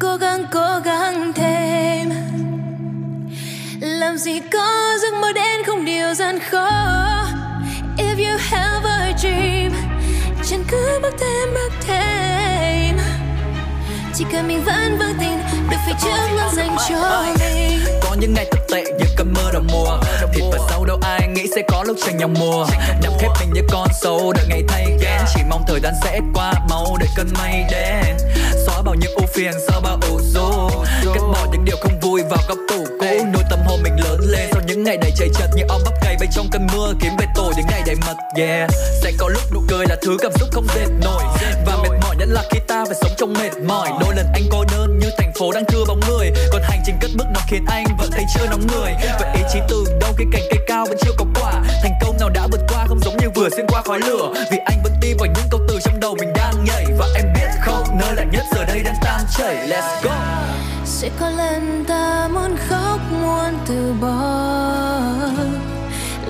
[0.00, 2.10] cố gắng cố gắng thêm.
[3.80, 6.70] Làm gì có giấc mơ đến không điều gian khó.
[7.96, 9.72] If you have a dream,
[10.50, 12.19] chẳng cứ bước thêm bước thêm
[14.20, 15.38] chỉ cần mình vẫn vững tin
[15.70, 17.80] được phía trước luôn dành cho mình.
[18.02, 19.98] Có những ngày thật tệ như cơn mưa đầu mùa.
[20.32, 22.66] Thịt và sâu đâu ai nghĩ sẽ có lúc tranh nhau mùa.
[23.02, 26.20] Nằm khép mình như con sâu đợi ngày thay ghen chỉ mong thời gian sẽ
[26.34, 28.16] qua mau để cơn mây đến
[28.66, 30.70] xóa bao nhiêu ưu phiền xóa bao ủ rũ.
[31.14, 33.24] Cắt bỏ những điều không vui vào góc tủ cũ.
[33.32, 35.99] Nuôi tâm hồn mình lớn lên sau những ngày đầy trời chật như ong bắp
[36.20, 38.70] bên bay trong cơn mưa kiếm về tổ những ngày đầy mật, yeah.
[39.02, 41.22] Sẽ có lúc nụ cười là thứ cảm xúc không dệt nổi.
[41.66, 43.88] Và mệt mỏi nhất là khi ta phải sống trong mệt mỏi.
[44.00, 46.30] Đôi lần anh cô đơn như thành phố đang chưa bóng người.
[46.52, 48.92] Còn hành trình cất bước nó khiến anh vẫn thấy chưa nóng người.
[49.20, 51.52] Vậy ý chí từ đâu khi cành cây cao vẫn chưa có quả?
[51.82, 54.32] Thành công nào đã vượt qua không giống như vừa xuyên qua khói lửa.
[54.50, 56.86] Vì anh vẫn tin vào những câu từ trong đầu mình đang nhảy.
[56.98, 59.68] Và em biết không, nơi lạnh nhất giờ đây đang tan chảy.
[59.68, 60.16] Let's go.
[60.84, 65.19] Sẽ có lần ta muốn khóc, muốn từ bỏ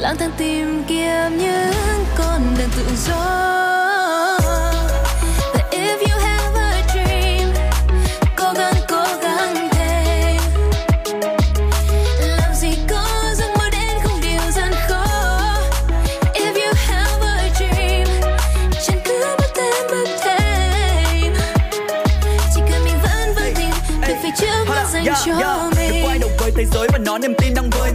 [0.01, 4.39] lang thang tìm kiếm những con đường tự do.
[5.53, 7.53] But if you have a dream,
[8.37, 10.41] cố gắng cố gắng thêm.
[12.21, 15.07] Làm gì có giấc mơ đến không điều gian khó.
[16.35, 18.09] If you have a dream
[18.87, 21.35] chẳng cứ bước thêm bước thêm
[22.55, 23.71] chỉ cần mình vẫn vững tin
[24.01, 27.19] về phía trước luôn dành cho Được mình quay đầu với thế giới và nó
[27.19, 27.93] niềm tin đang vơi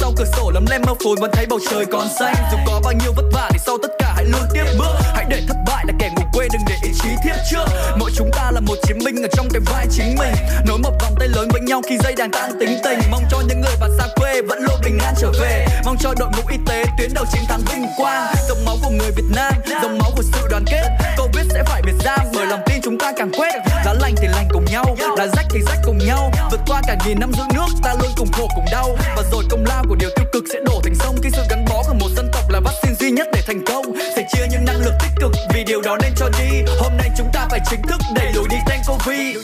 [0.00, 2.34] sau cửa sổ lấm lem mơ phùn vẫn thấy bầu trời còn xanh.
[2.52, 4.94] Dù có bao nhiêu vất vả thì sau tất cả hãy luôn tiếp bước.
[5.14, 7.64] Hãy để thất bại là kẻ quê đừng để ý chí thiết trước.
[7.96, 10.32] Mỗi chúng ta là một chiến binh ở trong cái vai chính mình.
[10.66, 12.98] Nối một vòng tay lớn với nhau khi dây đàn tan tính tình.
[13.10, 15.66] Mong cho những người bạn xa quê vẫn luôn bình an trở về.
[15.84, 18.34] Mong cho đội ngũ y tế tuyến đầu chiến thắng vinh quang.
[18.48, 20.88] Dòng máu của người Việt Nam, dòng máu của sự đoàn kết.
[21.18, 23.54] Covid sẽ phải biệt giam bởi lòng tin chúng ta càng quét.
[23.84, 26.30] Lá lành thì lành cùng nhau, lá rách thì rách cùng nhau.
[26.50, 28.96] Vượt qua cả nghìn năm giữ nước ta luôn cùng khổ cùng đau.
[29.16, 31.16] Và rồi công lao của điều tiêu cực sẽ đổ thành sông.
[31.22, 33.84] Khi sự gắn bó của một dân tộc là vaccine duy nhất để thành công
[34.16, 35.32] Sẽ chia những năng lực tích cực.
[35.54, 36.62] Vì điều đó nên cho đi.
[36.78, 39.36] Hôm nay chúng ta phải chính thức đẩy lùi đi tên Covid.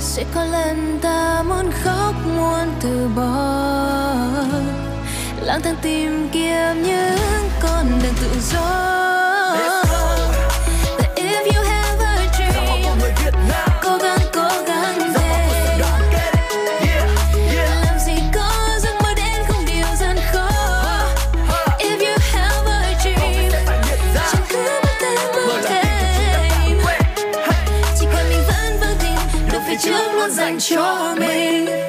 [0.00, 3.34] Sẽ có lần ta muốn khóc muốn từ bỏ.
[5.42, 9.87] Lang thang tìm kiếm những con đường tự do
[30.58, 31.87] trước luôn dành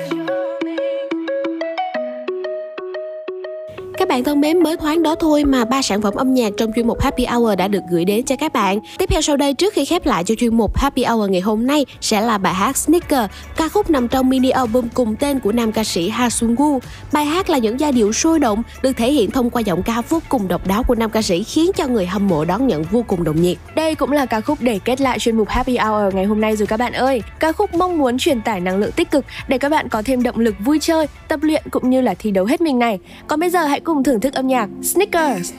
[4.09, 6.71] Các bạn thân mến, mới thoáng đó thôi mà ba sản phẩm âm nhạc trong
[6.75, 8.79] chuyên mục Happy Hour đã được gửi đến cho các bạn.
[8.97, 11.67] Tiếp theo sau đây trước khi khép lại cho chuyên mục Happy Hour ngày hôm
[11.67, 15.51] nay sẽ là bài hát Sneaker, ca khúc nằm trong mini album cùng tên của
[15.51, 16.79] nam ca sĩ Ha Sung Woo.
[17.11, 20.01] Bài hát là những giai điệu sôi động được thể hiện thông qua giọng ca
[20.09, 22.83] vô cùng độc đáo của nam ca sĩ khiến cho người hâm mộ đón nhận
[22.83, 23.57] vô cùng đồng nhiệt.
[23.75, 26.55] Đây cũng là ca khúc để kết lại chuyên mục Happy Hour ngày hôm nay
[26.55, 27.23] rồi các bạn ơi.
[27.39, 30.23] Ca khúc mong muốn truyền tải năng lượng tích cực để các bạn có thêm
[30.23, 32.99] động lực vui chơi, tập luyện cũng như là thi đấu hết mình này.
[33.27, 35.53] Còn bây giờ hãy cùng thưởng thức âm nhạc Snickers.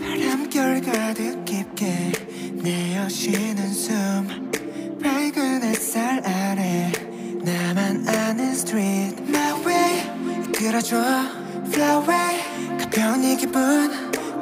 [0.00, 2.12] 바람결 가득 깊게
[2.54, 4.50] 내어쉬는 숨
[5.02, 6.90] 밝은 햇살 아래
[7.42, 10.96] 나만 아는 street My way 이끌어줘
[11.66, 13.90] Fly away 가벼운 이 기분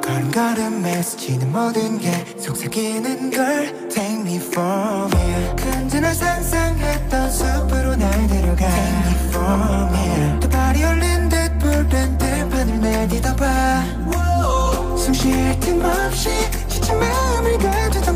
[0.05, 8.67] 걸음걸음에 스치는 모든 게 속삭이는 걸 Take me for real 언제나 상상했던 숲으로 날 데려가.
[8.69, 9.45] Take me for
[9.89, 14.05] real 또 발이 올린 듯 푸른 들판을 내딛어봐.
[14.95, 16.29] 숨쉴 틈 없이
[16.67, 18.14] 지친 마음을 가두던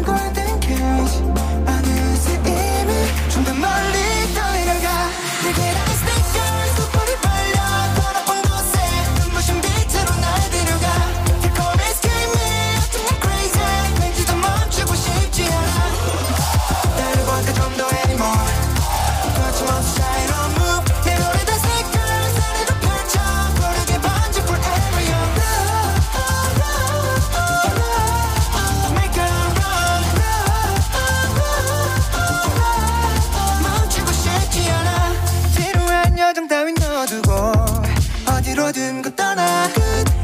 [38.49, 39.81] 어디로든 떠나 끝.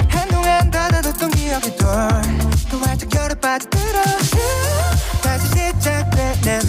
[0.09, 4.01] 한동안 닫아뒀던 기억이 돌또 활짝 열에 빠져들어
[5.21, 6.59] 다시 시작되는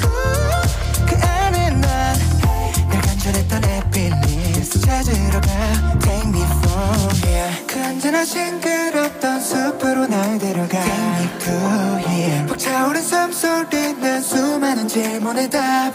[1.07, 7.67] 그 안에 난늘 간절했던 해피니스 찾으러 가 Take me from here.
[7.67, 12.47] 그 언제나 싱그럽던 숲으로 날 데려가 Take me to here.
[12.49, 15.95] 벅차오른 숨소리는 수많은 질문의 답.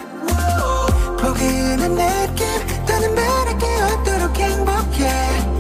[1.20, 2.48] 포근한 느낌
[2.88, 5.51] 나는 바랄게 없도록 행복해.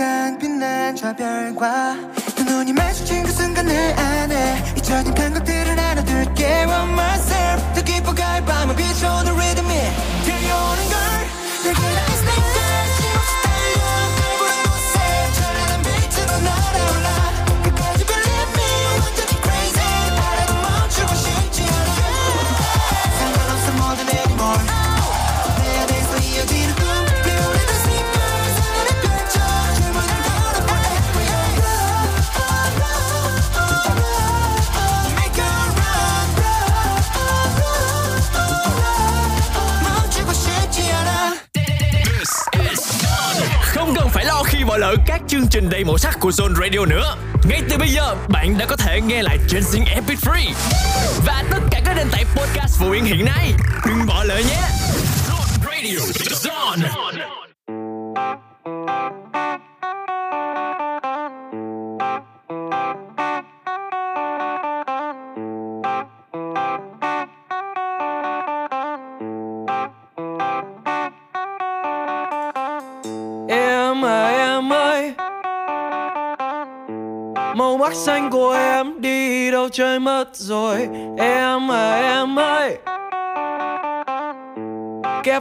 [0.00, 1.94] 순간 빛난 저 별과
[2.34, 8.42] 두 그 눈이 마주친 그 순간 내 안에 잊혀진 감각들을 알아둘게 One myself 더 깊어갈
[8.46, 9.36] 밤을 비춰오는
[44.80, 47.16] lỡ các chương trình đầy màu sắc của Zone Radio nữa.
[47.48, 50.52] Ngay từ bây giờ, bạn đã có thể nghe lại trên Zing Epic Free
[51.26, 53.52] và tất cả các nền tảng podcast phổ biến hiện nay.
[53.86, 54.79] Đừng bỏ lỡ nhé!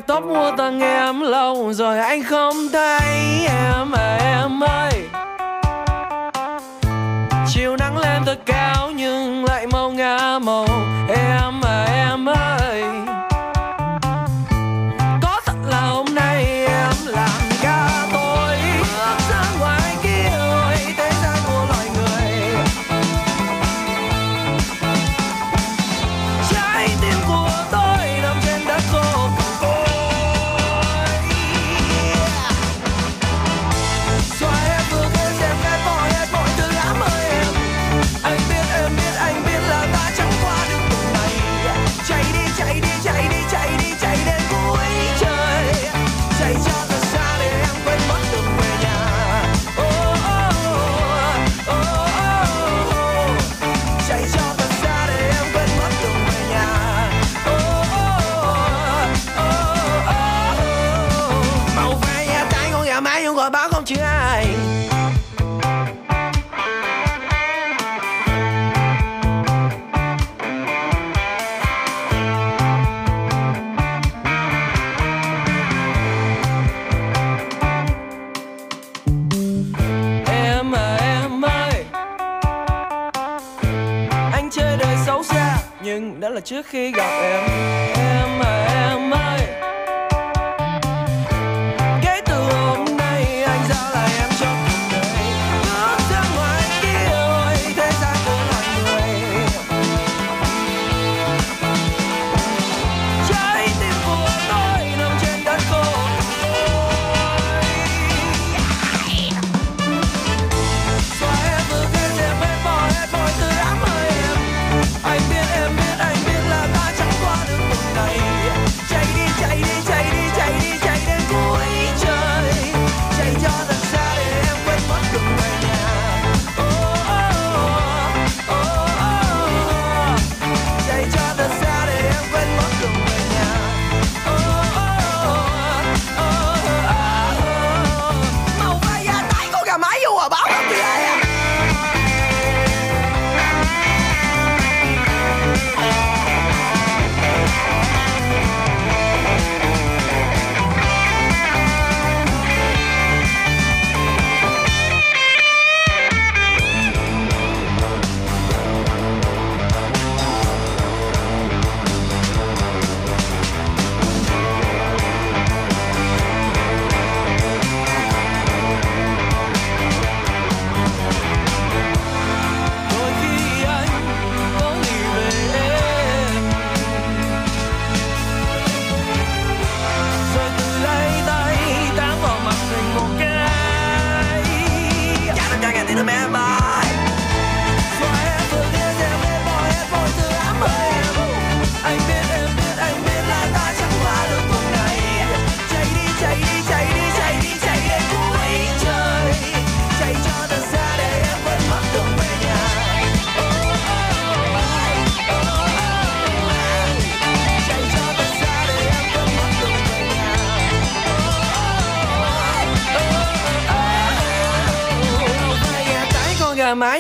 [0.10, 0.89] top mùa ta nghe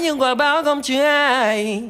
[0.09, 1.88] nhưng quả báo không chứa ai.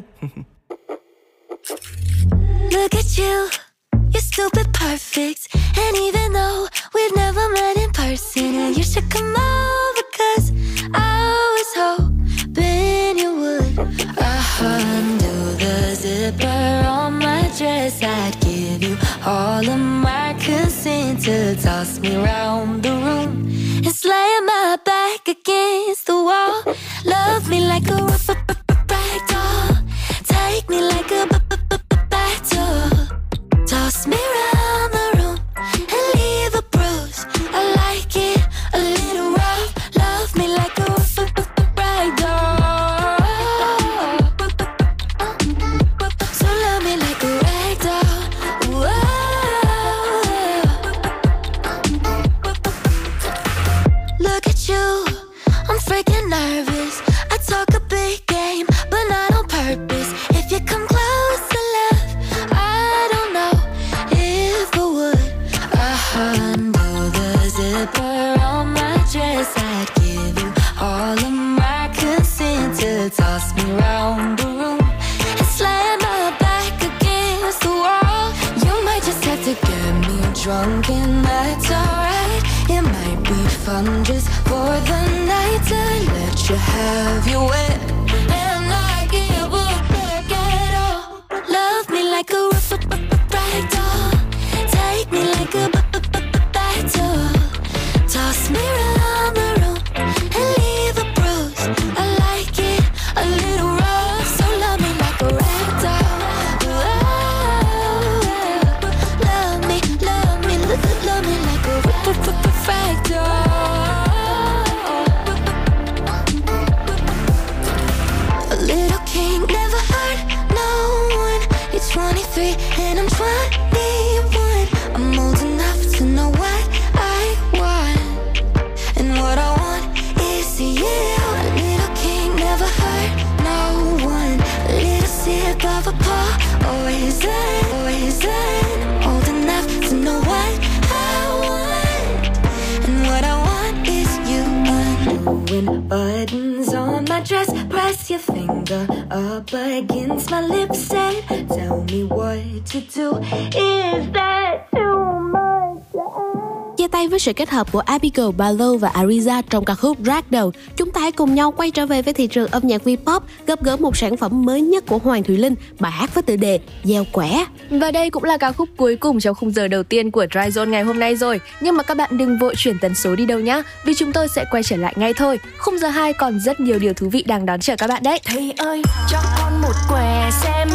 [157.29, 161.01] Sự kết hợp của Abigail Barlow và Ariza trong ca khúc Drag Đầu, chúng ta
[161.01, 163.97] hãy cùng nhau quay trở về với thị trường âm nhạc V-pop, gặp gỡ một
[163.97, 167.45] sản phẩm mới nhất của Hoàng Thùy Linh, bài hát với tựa đề Gieo quẻ.
[167.69, 170.39] Và đây cũng là ca khúc cuối cùng trong khung giờ đầu tiên của Dry
[170.39, 171.39] Zone ngày hôm nay rồi.
[171.61, 174.27] Nhưng mà các bạn đừng vội chuyển tần số đi đâu nhá, vì chúng tôi
[174.35, 175.39] sẽ quay trở lại ngay thôi.
[175.57, 178.19] Khung giờ 2 còn rất nhiều điều thú vị đang đón chờ các bạn đấy.
[178.25, 180.69] Thầy ơi, cho con một què xem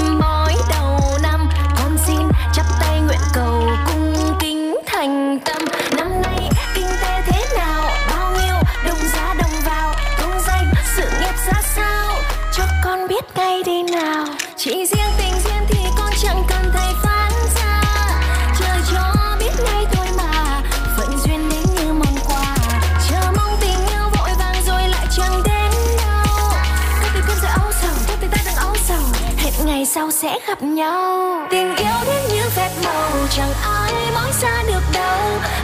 [13.34, 14.24] tay ngay đi nào.
[14.56, 17.82] Chỉ riêng tình duyên thì con chẳng cần thầy phán ra.
[18.60, 20.62] Trời cho biết ngay thôi mà.
[20.96, 22.56] Phận duyên đến như mong quà.
[23.10, 26.36] Chờ mong tình yêu vội vàng rồi lại chẳng đến đâu.
[27.02, 29.02] Có tình cơn rồi âu sầu, có tình ta đang âu sầu.
[29.38, 31.46] Hẹn ngày sau sẽ gặp nhau.
[31.50, 35.20] Tình yêu đến như phép màu, chẳng ai nói ra được đâu.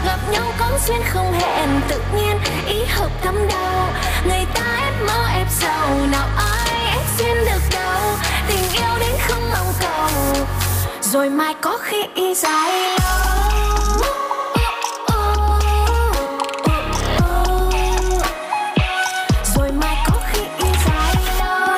[0.06, 3.88] Gặp nhau có duyên không hẹn, tự nhiên ý hợp thấm đau
[4.28, 6.69] Người ta ép mơ ép giàu, nào ai
[7.24, 8.00] ép được đâu.
[8.48, 10.46] Tình yêu đến không mong cầu,
[11.00, 12.98] rồi mai có khi dài lâu.
[19.54, 20.40] Rồi mai có khi
[20.86, 21.68] dài lâu.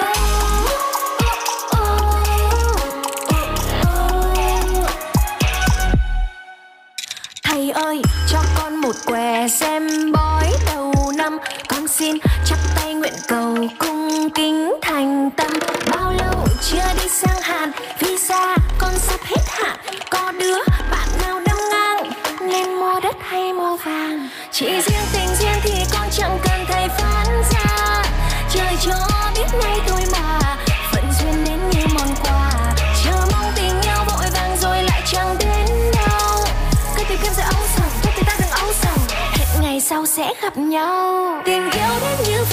[7.42, 9.71] Thầy ơi, cho con một què xem
[13.02, 15.50] nguyện cầu cung kính thành tâm.
[15.90, 19.76] Bao lâu chưa đi sang Hàn visa con sắp hết hạn.
[20.10, 20.58] Có đứa
[20.90, 24.28] bạn nào đâm ngang Nên mua đất hay mua vàng?
[24.52, 28.02] Chỉ riêng tình riêng thì con chẳng cần thầy phán ra.
[28.54, 28.94] Trời cho
[29.34, 30.38] biết ngay thôi mà
[30.92, 32.50] Phận duyên đến như món quà.
[33.04, 36.44] Chờ mong tình yêu vội vàng rồi lại chẳng đến đâu.
[36.96, 38.98] Cứ tìm kiếm sự âu sầu, cứ tìm ta đừng âu sầu.
[39.32, 41.42] Hẹn ngày sau sẽ gặp nhau.
[41.44, 42.44] Tình yêu đến như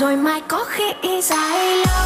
[0.00, 1.96] rồi mai có khi dài lâu.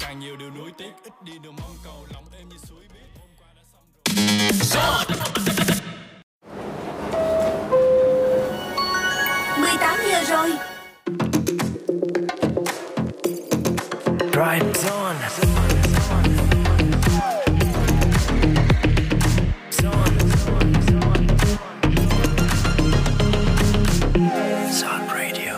[0.00, 0.90] Càng nhiều điều nuối tiếc.
[1.04, 3.00] Ít đi đường mong cầu lòng em như suối biết.
[3.20, 3.82] Hôm qua đã xong
[5.08, 5.35] rồi.
[24.70, 25.54] Zone Radio.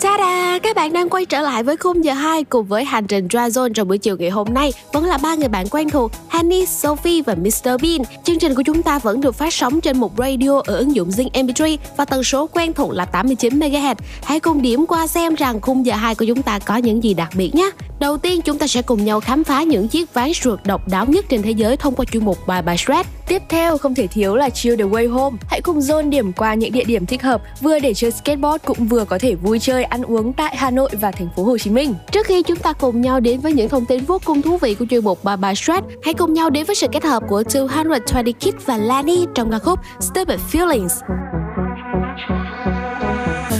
[0.00, 0.58] Ta-da!
[0.62, 3.38] Các bạn đang quay trở lại với khung giờ 2 cùng với hành trình Dry
[3.38, 6.66] Zone trong buổi chiều ngày hôm nay vẫn là ba người bạn quen thuộc Honey,
[6.66, 8.22] Sophie và Mr Bean.
[8.24, 11.08] Chương trình của chúng ta vẫn được phát sóng trên một radio ở ứng dụng
[11.08, 13.94] Zing MP3 và tần số quen thuộc là 89 MHz.
[14.22, 17.14] Hãy cùng điểm qua xem rằng khung giờ 2 của chúng ta có những gì
[17.14, 17.70] đặc biệt nhé.
[18.00, 21.06] Đầu tiên chúng ta sẽ cùng nhau khám phá những chiếc ván trượt độc đáo
[21.06, 23.06] nhất trên thế giới thông qua chuyên mục bài bài Shred.
[23.28, 25.36] Tiếp theo không thể thiếu là Chill the Way Home.
[25.48, 28.86] Hãy cùng Zone điểm qua những địa điểm thích hợp vừa để chơi skateboard cũng
[28.86, 31.70] vừa có thể vui chơi ăn uống tại Hà Nội và thành phố Hồ Chí
[31.70, 31.94] Minh.
[32.12, 34.74] Trước khi chúng ta cùng nhau đến với những thông tin vô cùng thú vị
[34.74, 37.22] của chuyên mục bài bài Shred, hãy cùng cùng nhau đến với sự kết hợp
[37.28, 41.00] của 220 Kids và Lani trong ca khúc Stupid Feelings.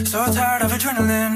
[0.07, 1.35] So tired of adrenaline,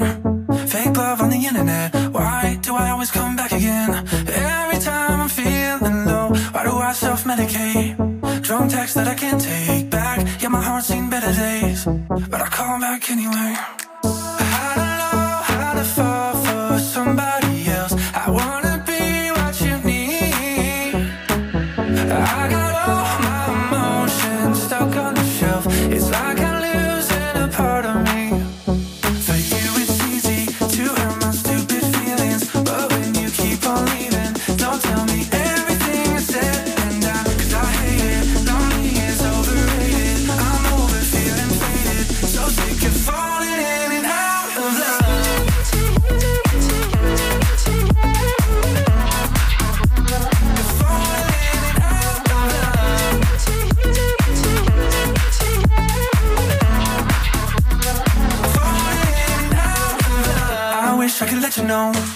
[0.67, 1.91] fake love on the internet.
[2.13, 4.05] Why do I always come back again?
[4.27, 7.95] Every time I'm feeling low, why do I self medicate?
[8.41, 10.19] Drunk texts that I can't take back.
[10.41, 11.87] Yeah, my heart's seen better days,
[12.29, 13.76] but I call back anyway.
[61.67, 62.06] Know.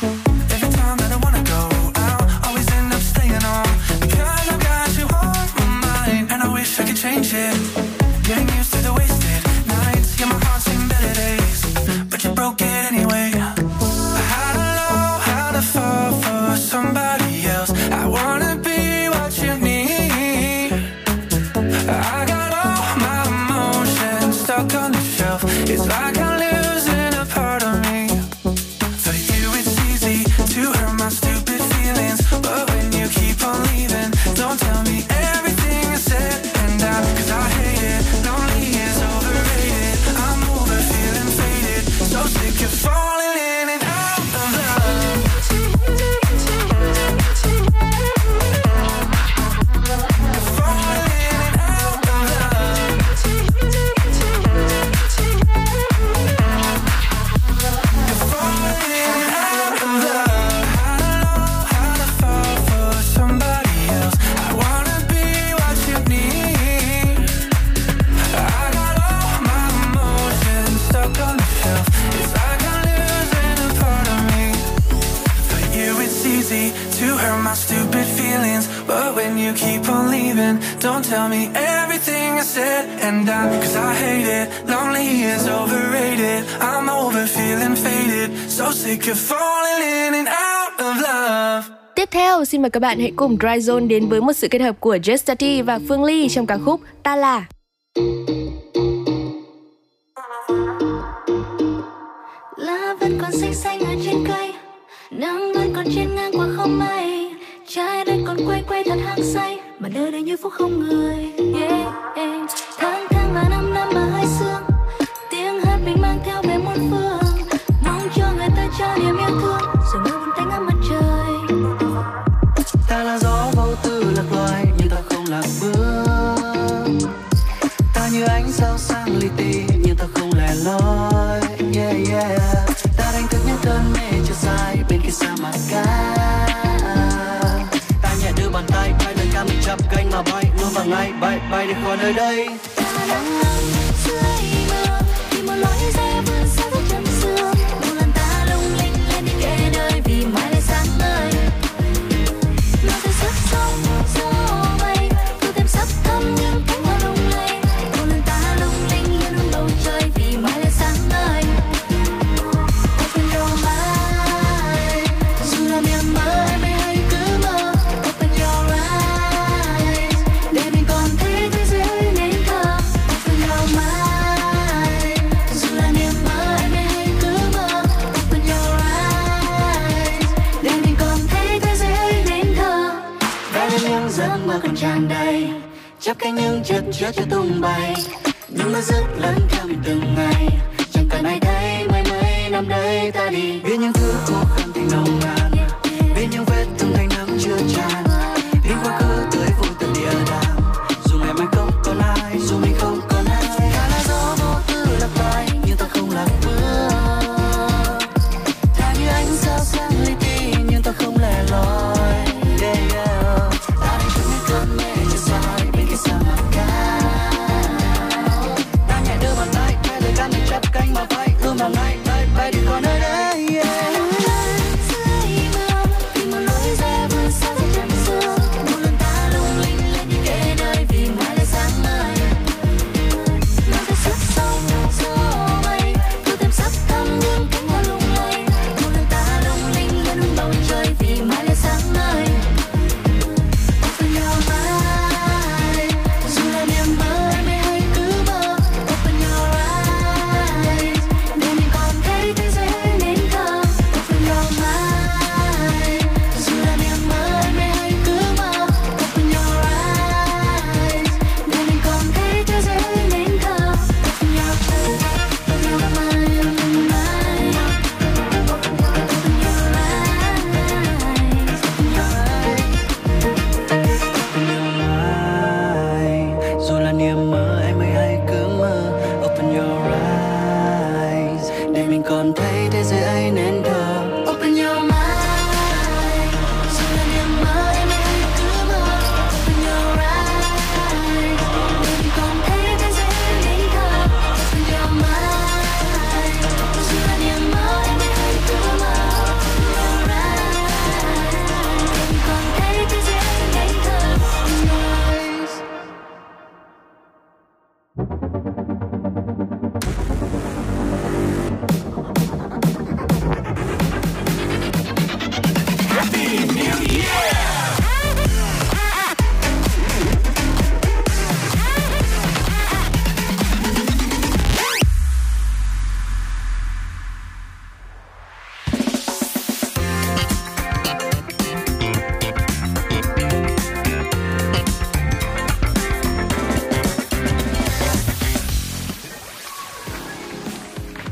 [92.62, 95.64] Mời các bạn hãy cùng Dry Zone đến với một sự kết hợp của Justity
[95.64, 97.46] và Phương Ly trong ca khúc Ta là.
[102.58, 104.54] lá vẫn còn xanh xanh ở trên cây,
[105.12, 107.32] nắng vẫn còn trên ngang qua không mây
[107.68, 111.41] trái đất còn quay quay thật hăng say, mà nơi đây như phút không người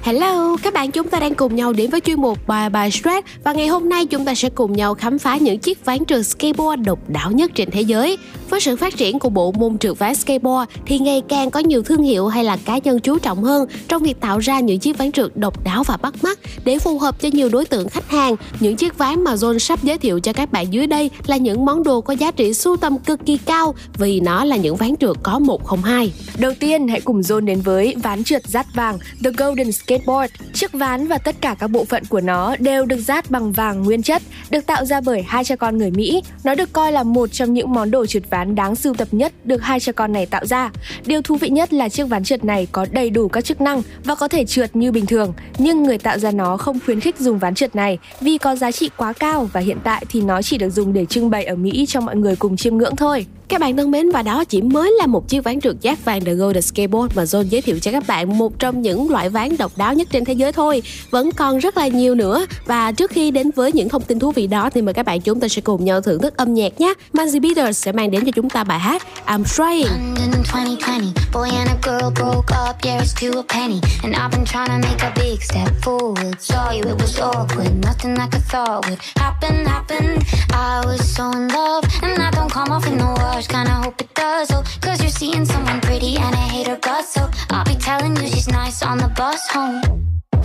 [0.09, 3.27] Hello, các bạn chúng ta đang cùng nhau đến với chuyên mục bài bài Stress
[3.43, 6.25] và ngày hôm nay chúng ta sẽ cùng nhau khám phá những chiếc ván trượt
[6.25, 8.17] skateboard độc đáo nhất trên thế giới.
[8.49, 11.83] Với sự phát triển của bộ môn trượt ván skateboard thì ngày càng có nhiều
[11.83, 14.97] thương hiệu hay là cá nhân chú trọng hơn trong việc tạo ra những chiếc
[14.97, 18.09] ván trượt độc đáo và bắt mắt để phù hợp cho nhiều đối tượng khách
[18.09, 18.35] hàng.
[18.59, 21.65] Những chiếc ván mà John sắp giới thiệu cho các bạn dưới đây là những
[21.65, 24.95] món đồ có giá trị sưu tầm cực kỳ cao vì nó là những ván
[24.97, 26.13] trượt có 102.
[26.37, 30.33] Đầu tiên hãy cùng John đến với ván trượt dát vàng The Golden Skateboard.
[30.53, 33.83] Chiếc ván và tất cả các bộ phận của nó đều được dát bằng vàng
[33.83, 36.21] nguyên chất, được tạo ra bởi hai cha con người Mỹ.
[36.43, 39.07] Nó được coi là một trong những món đồ trượt ván ván đáng sưu tập
[39.11, 40.71] nhất được hai cha con này tạo ra.
[41.05, 43.81] Điều thú vị nhất là chiếc ván trượt này có đầy đủ các chức năng
[44.03, 47.19] và có thể trượt như bình thường, nhưng người tạo ra nó không khuyến khích
[47.19, 50.41] dùng ván trượt này vì có giá trị quá cao và hiện tại thì nó
[50.41, 53.25] chỉ được dùng để trưng bày ở Mỹ cho mọi người cùng chiêm ngưỡng thôi.
[53.49, 56.25] Các bạn thân mến và đó chỉ mới là một chiếc ván trượt giác vàng
[56.25, 59.57] The Golden Skateboard mà John giới thiệu cho các bạn một trong những loại ván
[59.57, 60.81] độc đáo nhất trên thế giới thôi.
[61.09, 64.31] Vẫn còn rất là nhiều nữa và trước khi đến với những thông tin thú
[64.31, 66.81] vị đó thì mời các bạn chúng ta sẽ cùng nhau thưởng thức âm nhạc
[66.81, 66.93] nhé.
[67.13, 70.15] Manzi Peters sẽ mang đến cho chúng ta bài hát I'm Trying.
[70.49, 73.79] 2020, boy and a girl broke up, yeah, it's to a penny.
[74.03, 76.35] And I've been trying to make a big step forward.
[76.39, 80.19] Saw you, it was awkward, nothing like I thought would happen, happen.
[80.51, 83.05] I was so in love, and I don't come off in the
[83.39, 84.51] wash, kinda hope it does.
[84.51, 87.75] Oh, cause you're seeing someone pretty and I hate her guts, so oh, I'll be
[87.75, 89.81] telling you she's nice on the bus home.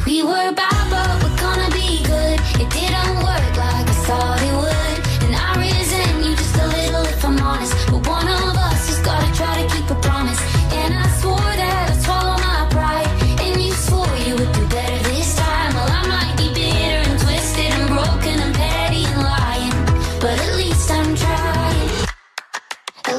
[0.07, 2.39] We were bad, but we're gonna be good.
[2.63, 4.97] It didn't work like I thought it would.
[5.25, 7.75] And I resent you just a little if I'm honest.
[7.91, 9.74] But one of us has gotta try to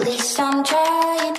[0.05, 1.37] At least I'm trying.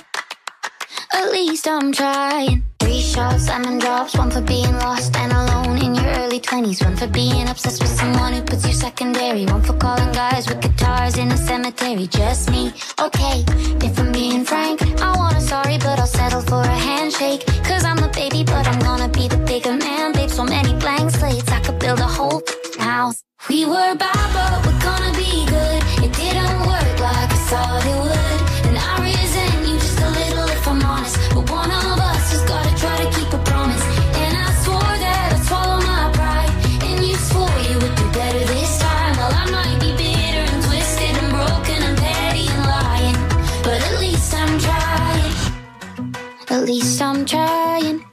[1.13, 2.65] At least I'm trying.
[2.81, 6.97] Three shots, lemon drops, one for being lost and alone in your early 20s, one
[6.97, 11.17] for being obsessed with someone who puts you secondary, one for calling guys with guitars
[11.17, 12.07] in a cemetery.
[12.07, 13.45] Just me, okay.
[13.87, 17.45] If I'm being frank, I want a sorry, but I'll settle for a handshake.
[17.63, 20.29] Cause I'm the baby, but I'm gonna be the bigger man, babe.
[20.29, 22.41] So many blank slates, I could build a whole
[22.79, 23.23] house.
[23.49, 25.79] We were bad, but we're gonna be good.
[26.03, 28.26] It didn't work like I thought it would.
[46.57, 48.03] At least I'm trying.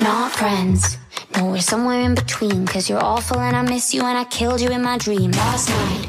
[0.00, 0.98] Not friends.
[1.36, 2.66] No, we're somewhere in between.
[2.66, 5.68] Cause you're awful and I miss you and I killed you in my dream last
[5.68, 6.08] night.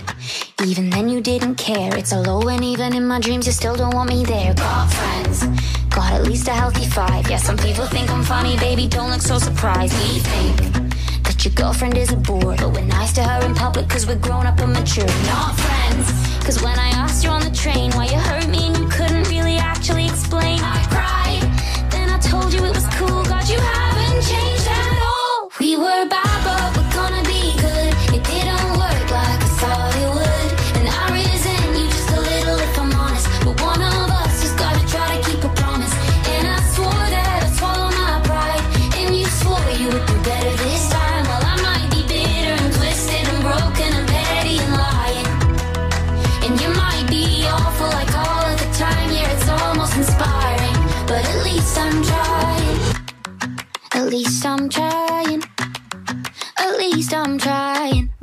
[0.65, 1.95] Even then you didn't care.
[1.95, 4.56] It's a low and even in my dreams you still don't want me there.
[4.56, 5.45] Got friends.
[5.90, 7.30] Got at least a healthy five.
[7.30, 8.88] Yeah, some people think I'm funny, baby.
[8.88, 9.94] Don't look so surprised.
[10.02, 10.57] We think
[11.26, 12.56] that your girlfriend is a bore.
[12.56, 15.14] But we're nice to her in public cause we're grown up and mature.
[15.28, 16.32] Not friends.
[16.44, 18.18] Cause when I asked you on the train why you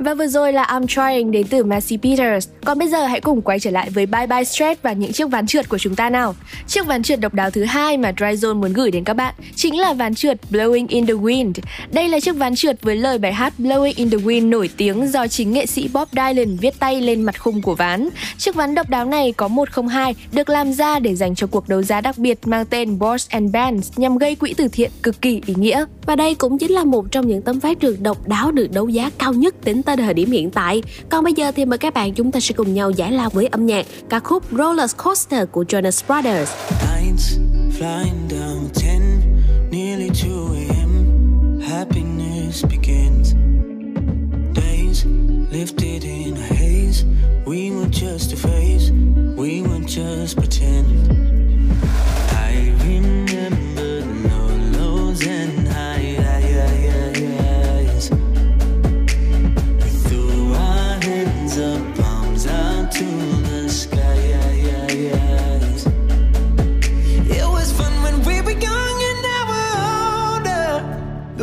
[0.09, 2.49] Và vừa rồi là I'm Trying đến từ Massey Peters.
[2.65, 5.29] Còn bây giờ hãy cùng quay trở lại với Bye Bye Stress và những chiếc
[5.29, 6.35] ván trượt của chúng ta nào.
[6.67, 9.33] Chiếc ván trượt độc đáo thứ hai mà Dry Zone muốn gửi đến các bạn
[9.55, 11.53] chính là ván trượt Blowing in the Wind.
[11.91, 15.07] Đây là chiếc ván trượt với lời bài hát Blowing in the Wind nổi tiếng
[15.07, 18.09] do chính nghệ sĩ Bob Dylan viết tay lên mặt khung của ván.
[18.37, 21.83] Chiếc ván độc đáo này có 102 được làm ra để dành cho cuộc đấu
[21.83, 25.41] giá đặc biệt mang tên Boards and Bands nhằm gây quỹ từ thiện cực kỳ
[25.45, 25.85] ý nghĩa.
[26.05, 28.87] Và đây cũng chính là một trong những tấm ván trượt độc đáo được đấu
[28.87, 30.81] giá cao nhất tính tới thời điểm hiện tại.
[31.09, 33.47] Còn bây giờ thì mời các bạn chúng ta sẽ cùng nhau giải lao với
[33.47, 36.51] âm nhạc ca khúc Roller Coaster của Jonas Brothers.
[36.93, 37.37] Nights
[37.79, 38.99] flying down 10,
[39.71, 40.31] nearly 2
[40.69, 40.89] a.m.
[41.61, 43.33] Happiness begins.
[44.55, 45.05] Days
[45.51, 47.05] lifted in a haze.
[47.45, 48.91] We were just a phase,
[49.35, 51.08] we were just pretend.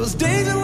[0.06, 0.55] Those days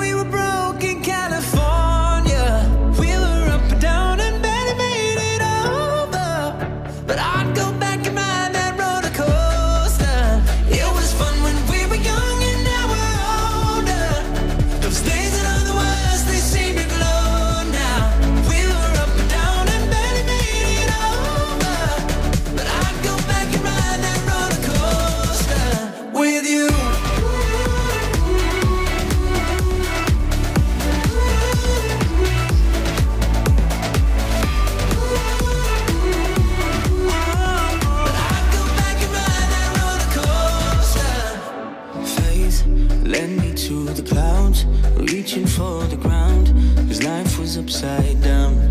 [47.73, 48.69] upside down.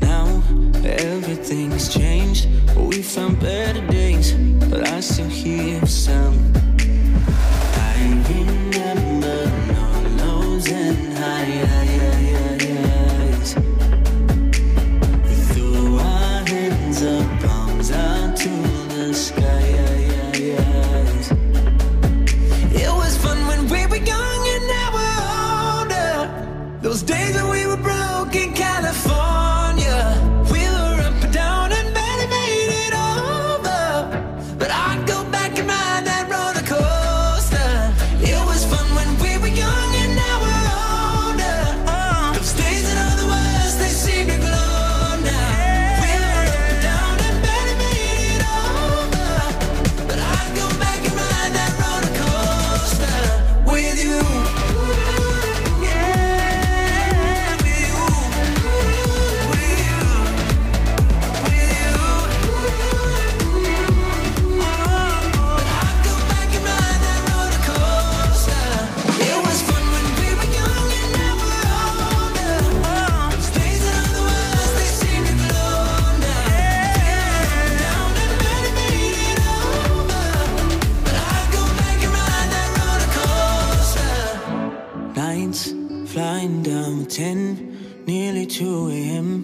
[0.00, 0.40] Now
[0.84, 2.46] everything's changed,
[2.76, 3.82] we found better
[86.42, 87.56] flying down 10,
[88.06, 89.42] nearly 2 a.m.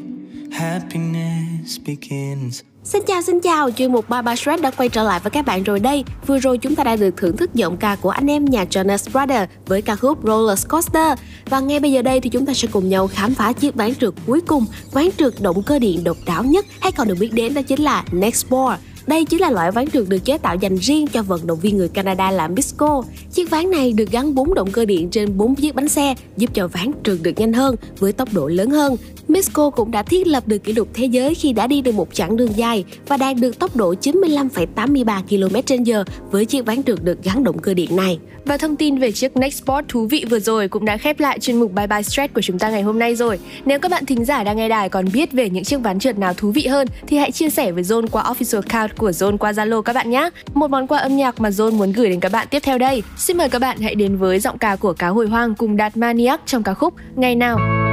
[0.53, 2.61] Happiness begins.
[2.85, 5.63] Xin chào xin chào, chuyên mục Baba Shred đã quay trở lại với các bạn
[5.63, 6.05] rồi đây.
[6.27, 9.11] Vừa rồi chúng ta đã được thưởng thức giọng ca của anh em nhà Jonas
[9.13, 11.19] Brothers với ca khúc Roller Coaster.
[11.51, 13.95] Và ngay bây giờ đây thì chúng ta sẽ cùng nhau khám phá chiếc ván
[13.95, 17.33] trượt cuối cùng, ván trượt động cơ điện độc đáo nhất hay còn được biết
[17.33, 18.81] đến đó chính là Next Board.
[19.09, 21.77] Đây chính là loại ván trượt được chế tạo dành riêng cho vận động viên
[21.77, 23.03] người Canada là Misco.
[23.33, 26.51] Chiếc ván này được gắn 4 động cơ điện trên 4 chiếc bánh xe, giúp
[26.55, 28.97] cho ván trượt được nhanh hơn với tốc độ lớn hơn.
[29.29, 32.15] Misco cũng đã thiết lập được kỷ lục thế giới khi đã đi được một
[32.15, 37.23] chặng đường dài và đạt được tốc độ 95,83 km/h với chiếc ván trượt được
[37.23, 38.19] gắn động cơ điện này.
[38.45, 41.39] Và thông tin về chiếc Next Sport thú vị vừa rồi cũng đã khép lại
[41.39, 43.39] chuyên mục Bye Bye Stretch của chúng ta ngày hôm nay rồi.
[43.65, 46.19] Nếu các bạn thính giả đang nghe đài còn biết về những chiếc ván trượt
[46.19, 49.37] nào thú vị hơn thì hãy chia sẻ với Zone qua official account của Zone
[49.37, 50.31] qua Zalo các bạn nhé.
[50.55, 53.03] Một món quà âm nhạc mà Zone muốn gửi đến các bạn tiếp theo đây.
[53.17, 55.97] Xin mời các bạn hãy đến với giọng ca của Cá Hồi Hoang cùng Đạt
[55.97, 57.88] Maniac trong ca khúc Ngày nào.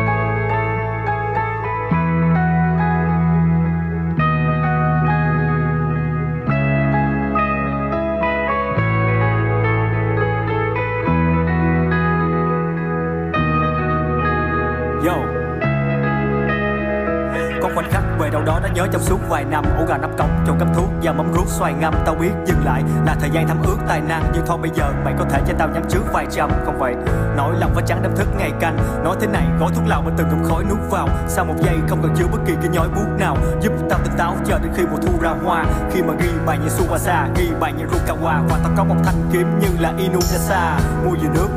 [18.75, 21.47] Nhớ trong suốt vài năm ổ gà nắp cống trong cắm thuốc và mắm ruốc
[21.47, 21.93] xoay ngâm.
[22.05, 24.91] Tao biết dừng lại là thời gian thấm ướt tài năng Nhưng thôi bây giờ
[25.05, 26.49] mày có thể cho tao nhắm trước vài trăm.
[26.65, 26.95] Không vậy
[27.37, 30.13] nỗi lòng và trắng đâm thức ngày canh Nói thế này gói thuốc lào mình
[30.17, 31.09] từng ngụm khói nuốt vào.
[31.27, 34.17] Sau một giây không cần chứa bất kỳ cái nhói buốt nào Giúp tao tỉnh
[34.17, 35.65] táo chờ đến khi mùa thu ra hoa.
[35.91, 39.29] Khi mà ghi bài như Suwasa Ghi bài như Rukawa Và tao có một thanh
[39.33, 40.79] kiếm như là Inuyasha.
[41.05, 41.47] Mua về nước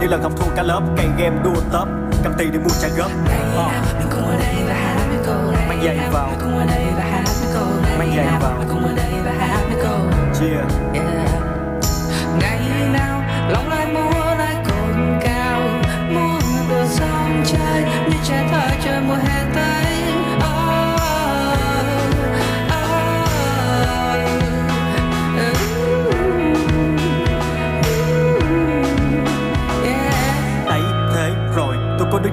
[0.00, 1.88] như lần học thua cả lớp cây game đua top.
[2.24, 3.10] Cầm tiền để mua trả góp.
[3.56, 4.95] Ờ.
[5.86, 6.28] giày vào
[7.98, 8.55] mang giày vào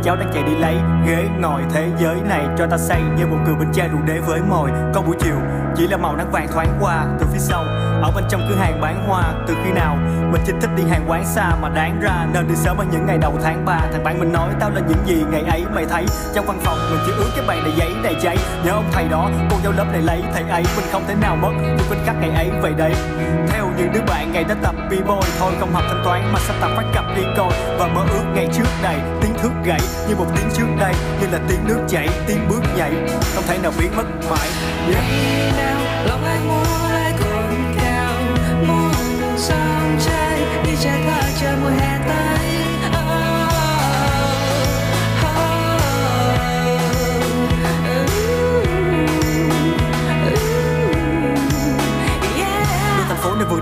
[0.04, 0.76] cháu đang chạy đi lấy
[1.08, 4.20] ghế ngồi thế giới này cho ta say như một cười bên chai đủ đế
[4.20, 4.70] với mồi.
[4.94, 5.36] Có buổi chiều,
[5.76, 7.64] chỉ là màu nắng vàng thoáng qua từ phía sau.
[8.02, 9.98] Ở bên trong cửa hàng bán hoa, từ khi nào
[10.32, 13.06] mình chỉ thích đi hàng quán xa mà đáng ra nên đi sớm ở những
[13.06, 15.86] ngày đầu tháng 3 thằng bạn mình nói tao là những gì ngày ấy mày
[15.86, 16.06] thấy.
[16.34, 19.08] Trong văn phòng, mình chỉ ướt cái bàn đầy giấy, đầy cháy nhớ ông thầy
[19.10, 21.52] đó, cô giáo lớp này lấy, thầy ấy mình không thể nào mất.
[21.78, 22.94] Tôi quên khắc ngày ấy vậy đấy.
[23.50, 26.56] Theo những đứa bạn ngày đã tập b-boy thôi không học thanh toán mà sắp
[26.62, 27.52] tập phát cặp đi coi.
[27.80, 31.28] Và mơ ước ngày trước đây, tiếng thước gãy như một tiếng trước đây, như
[31.32, 32.92] là tiếng nước chảy, tiếng bước nhảy.
[33.36, 34.50] Không thể nào biến mất mãi.
[34.94, 35.04] Yeah.
[35.58, 36.64] nào lòng lại mua
[36.94, 37.14] lại
[38.68, 38.94] muốn
[40.84, 41.04] chơi
[41.42, 41.93] thơ mùa hè.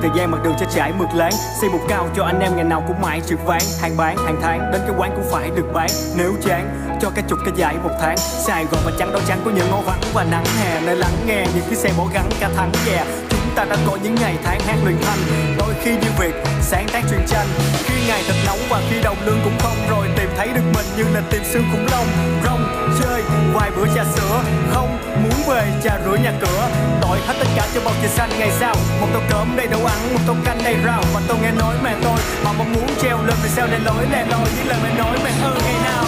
[0.02, 1.34] Thời gian mặt đường cho trải mượt láng.
[1.62, 3.62] Xây một cao cho anh em ngày nào cũng mãi trượt ván.
[3.82, 5.90] Hàng bán, hàng tháng, đến cái quán cũng phải được bán.
[6.18, 8.18] Nếu chán, cho cái chục cái giải một tháng.
[8.18, 10.82] Sài Gòn và trắng đâu trắng có những ngõ vắng và nắng hè.
[10.82, 14.16] Nơi lắng nghe những cái xe bỏ gắn cả tháng yeah ta đã có những
[14.16, 15.20] ngày tháng hát luyện thanh
[15.58, 17.48] Đôi khi như việc sáng tác truyền tranh
[17.84, 20.86] Khi ngày thật nóng và khi đồng lương cũng không Rồi tìm thấy được mình
[20.98, 22.06] như là tìm xương khủng long
[22.46, 23.22] Rong, chơi,
[23.54, 26.70] vài bữa trà sữa Không muốn về trà rửa nhà cửa
[27.02, 29.86] đổi hết tất cả cho bầu trời xanh ngày sau Một tô cơm đầy đậu
[29.86, 32.88] ăn, một tô canh đầy rau Và tôi nghe nói mẹ tôi mà mong muốn
[33.02, 35.76] treo lên vì sao để lối lẻ loi Những lời mẹ nói mẹ ơi ngày
[35.84, 36.06] nào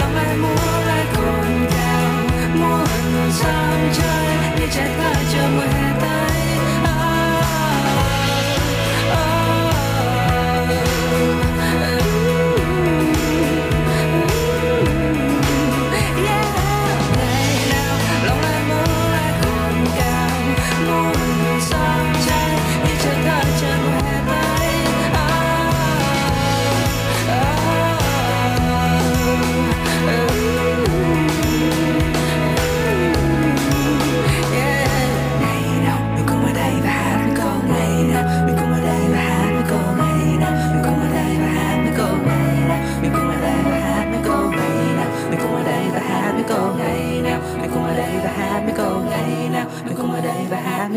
[0.00, 0.89] lòng lại muốn
[3.32, 6.39] Sang được như trẻ thơ chờ mùa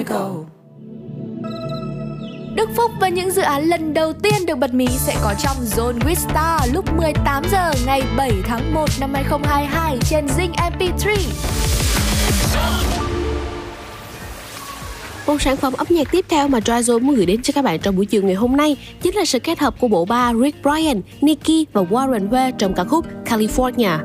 [0.03, 0.45] câu
[2.55, 5.57] Đức Phúc và những dự án lần đầu tiên được bật mí sẽ có trong
[5.57, 11.17] Zone with Star lúc 18 giờ ngày 7 tháng 1 năm 2022 trên Zing MP3.
[15.27, 17.79] Một sản phẩm âm nhạc tiếp theo mà Dryzone muốn gửi đến cho các bạn
[17.79, 20.63] trong buổi chiều ngày hôm nay chính là sự kết hợp của bộ ba Rick
[20.63, 23.97] Bryan, Nicki và Warren Ware trong ca khúc California.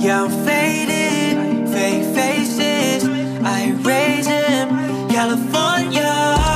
[0.00, 3.04] Yeah, I'm faded, fake faces.
[3.44, 6.49] I raise him, California.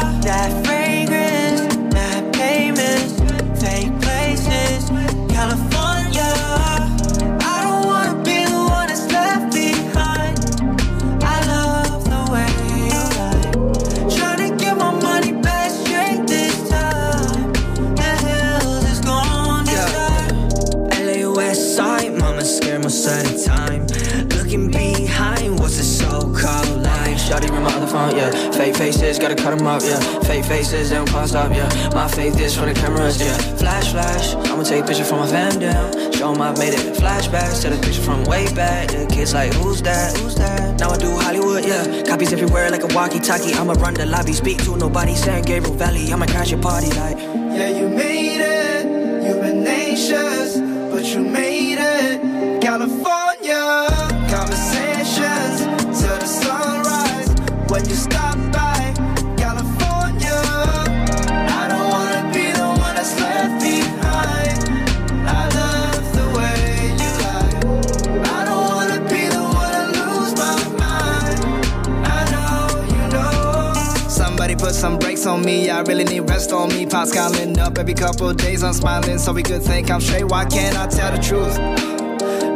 [27.94, 28.30] Phone, yeah.
[28.52, 30.00] Fake faces, gotta cut them up, yeah.
[30.28, 31.68] Fake faces, they don't pause up, yeah.
[31.94, 33.36] My faith is for the cameras, yeah.
[33.62, 36.12] Flash, flash, I'ma take a picture from my fam down.
[36.12, 38.88] Show 'em I've made it flashbacks to the picture from way back.
[38.88, 40.16] The kids like, who's that?
[40.18, 40.80] Who's that?
[40.80, 42.02] Now I do Hollywood, yeah.
[42.02, 43.54] Copies everywhere like a walkie-talkie.
[43.54, 45.14] I'ma run the lobby, speak to nobody.
[45.14, 47.18] San Gabriel Valley, I'ma crash your party like.
[47.58, 48.82] Yeah, you made it.
[49.24, 50.58] You've been anxious,
[50.92, 52.60] but you made it.
[52.60, 53.62] California
[54.32, 54.73] conversations
[57.74, 58.94] When you stop by
[59.36, 64.60] California, I don't wanna be the one that's left behind.
[65.26, 67.50] I love the way you lie.
[68.30, 71.40] I don't wanna be the one to lose my mind.
[72.06, 74.08] I know you know.
[74.08, 75.68] Somebody put some brakes on me.
[75.68, 76.86] I really need rest on me.
[76.86, 78.62] Pots calling up every couple days.
[78.62, 80.26] I'm smiling so we could think I'm straight.
[80.26, 81.93] Why can't I tell the truth?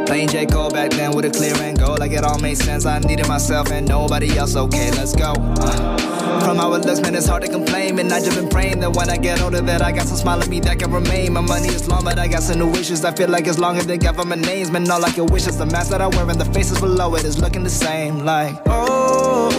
[0.09, 0.47] Playing J.
[0.47, 1.93] Cole back then with a clear and go.
[1.93, 2.87] Like it all made sense.
[2.87, 4.55] I needed myself and nobody else.
[4.55, 5.33] Okay, let's go.
[5.37, 7.99] Uh, From our looks, man, it's hard to complain.
[7.99, 10.41] And I just been praying that when I get older, that I got some smile
[10.41, 11.33] on me that can remain.
[11.33, 13.05] My money is long, but I got some new wishes.
[13.05, 14.71] I feel like as it's longer than government names.
[14.71, 17.13] Man, all I can wish is the mask that I wear and the faces below
[17.13, 18.25] it is looking the same.
[18.25, 19.51] Like, oh,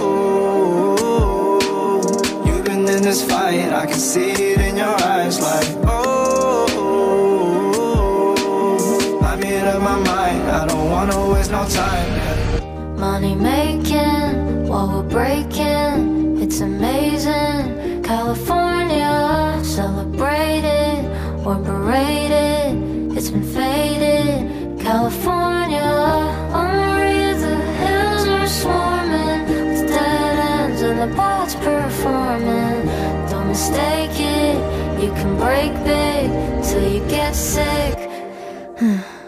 [2.44, 3.72] you've been in this fight.
[3.72, 5.38] I can see it in your eyes.
[5.40, 6.09] Like, oh,
[9.70, 10.50] I made up my mind.
[10.50, 12.98] I don't wanna waste no time.
[12.98, 18.02] Money making while we're breaking, it's amazing.
[18.02, 21.04] California, celebrated,
[21.44, 24.80] we're berated, it's been faded.
[24.80, 25.92] California,
[26.58, 32.86] on Maria, the hills are swarming with dead ends and the bots performing.
[33.30, 34.56] Don't mistake it,
[35.00, 36.28] you can break big
[36.64, 37.98] till you get sick.
[37.98, 39.19] Shut hmm.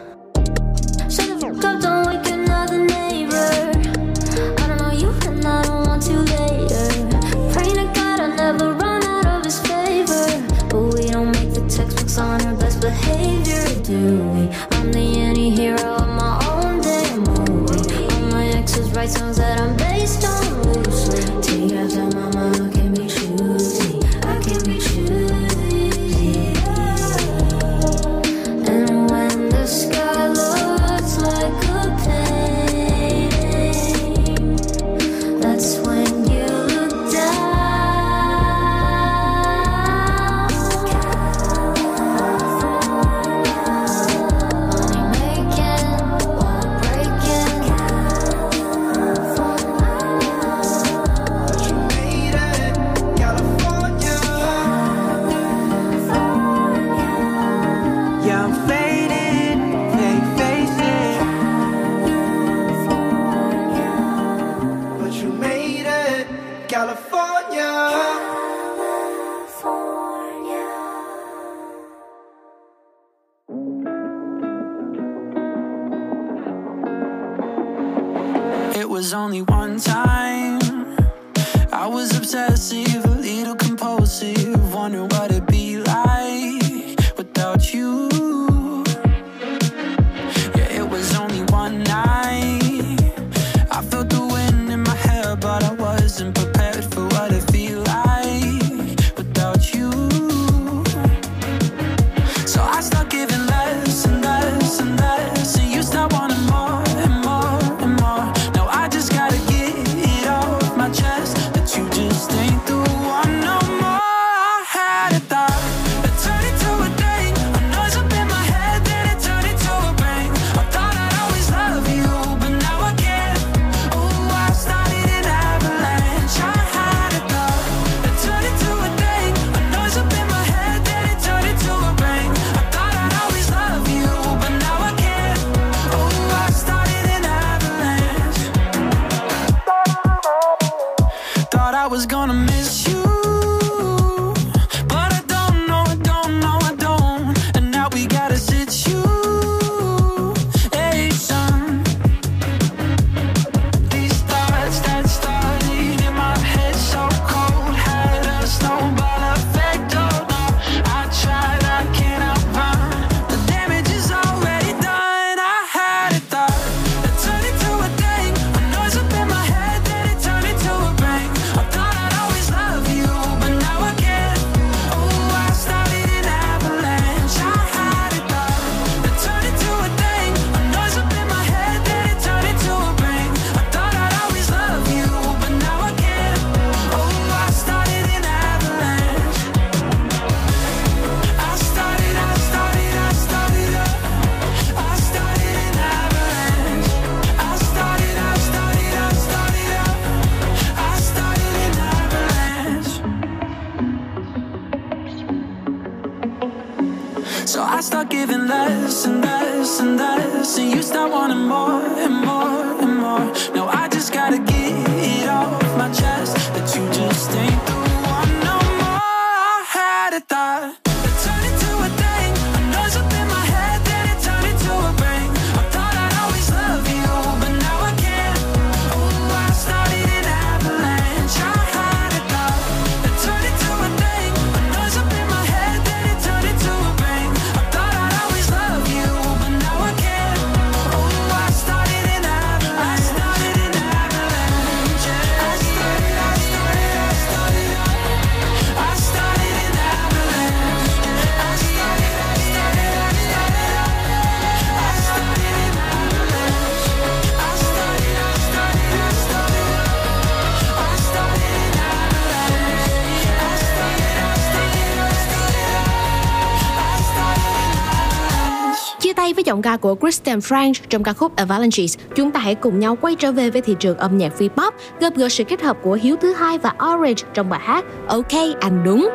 [269.52, 273.14] Giọng ca của Kristen Frank trong ca khúc Avalanches, chúng ta hãy cùng nhau quay
[273.14, 274.70] trở về với thị trường âm nhạc V-pop,
[275.00, 278.32] gặp gỡ sự kết hợp của Hiếu thứ hai và Orange trong bài hát OK
[278.60, 279.08] anh đúng.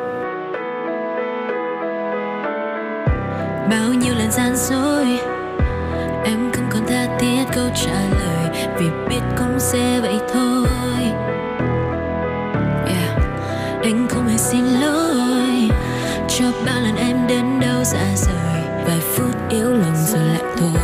[3.72, 5.20] bao nhiêu lần gian dối
[6.26, 10.68] em không còn tha thiết câu trả lời vì biết cũng sẽ vậy thôi
[12.86, 13.18] yeah.
[13.84, 15.70] anh không hề xin lỗi
[16.30, 18.37] cho bao lần em đến đâu xa rời
[18.88, 20.77] vài phút yếu lòng rồi lại thôi.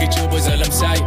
[0.00, 0.97] Khi chưa bao giờ làm sai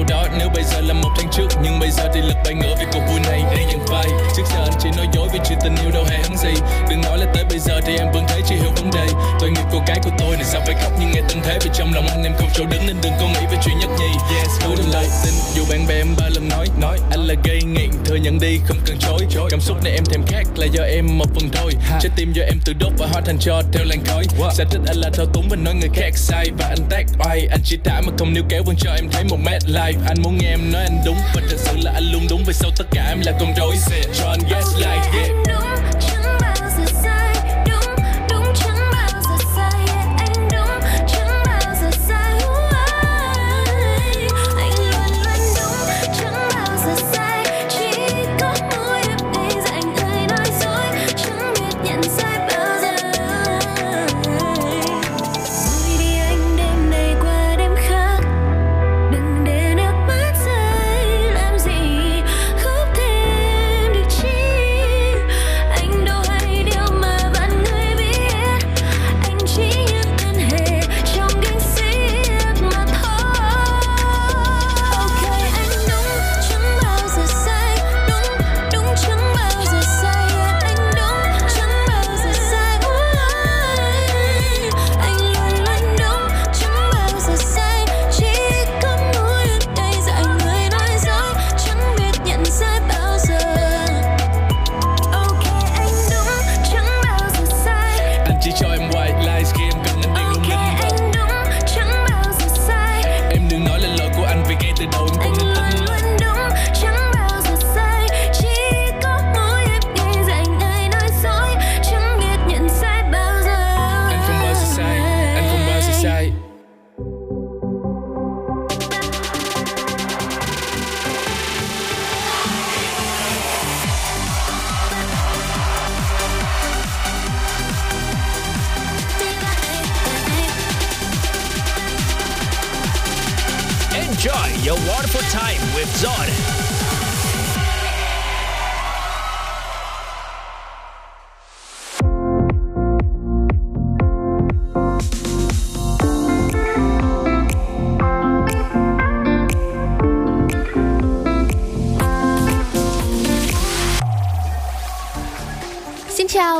[0.00, 0.26] câu đó.
[0.38, 2.86] Nếu bây giờ là một tháng trước Nhưng bây giờ thì lực bay ngửa vì
[2.92, 3.44] cuộc vui này.
[3.56, 4.06] Để nhận vai
[4.36, 6.60] Trước giờ anh chỉ nói dối vì chuyện tình yêu đâu hề hấn gì.
[6.90, 9.06] Đừng nói là tới bây giờ thì em vẫn thấy chưa hiểu vấn đề.
[9.40, 11.58] Tội nghiệp cô gái của tôi này sao phải khóc như nghe tình thế.
[11.64, 13.90] Vì trong lòng anh em không chỗ đứng nên đừng có nghĩ về chuyện nhất
[13.98, 14.36] nhì.
[14.36, 16.98] Yes, hứa đến lời tin dù bạn bè em ba lần nói nói.
[17.10, 19.46] Anh là gây nghiện, thừa nhận đi không cần chối.
[19.50, 21.72] Cảm xúc này em thèm khác là do em một phần thôi.
[22.00, 24.24] Trái tim do em tự đốt và hóa thành cho theo làn khói.
[24.52, 27.46] Sở thích anh là thao túng và nói người khác sai Và anh tác oai,
[27.50, 30.22] anh chỉ thả mà không níu kéo vẫn cho em thấy một mét live Anh
[30.22, 32.42] muốn nghe em nói anh đúng và thật sự là anh luôn đúng.
[32.46, 33.76] Vì sau tất cả em là con rối.
[34.14, 35.69] Cho anh gaslight, yeah.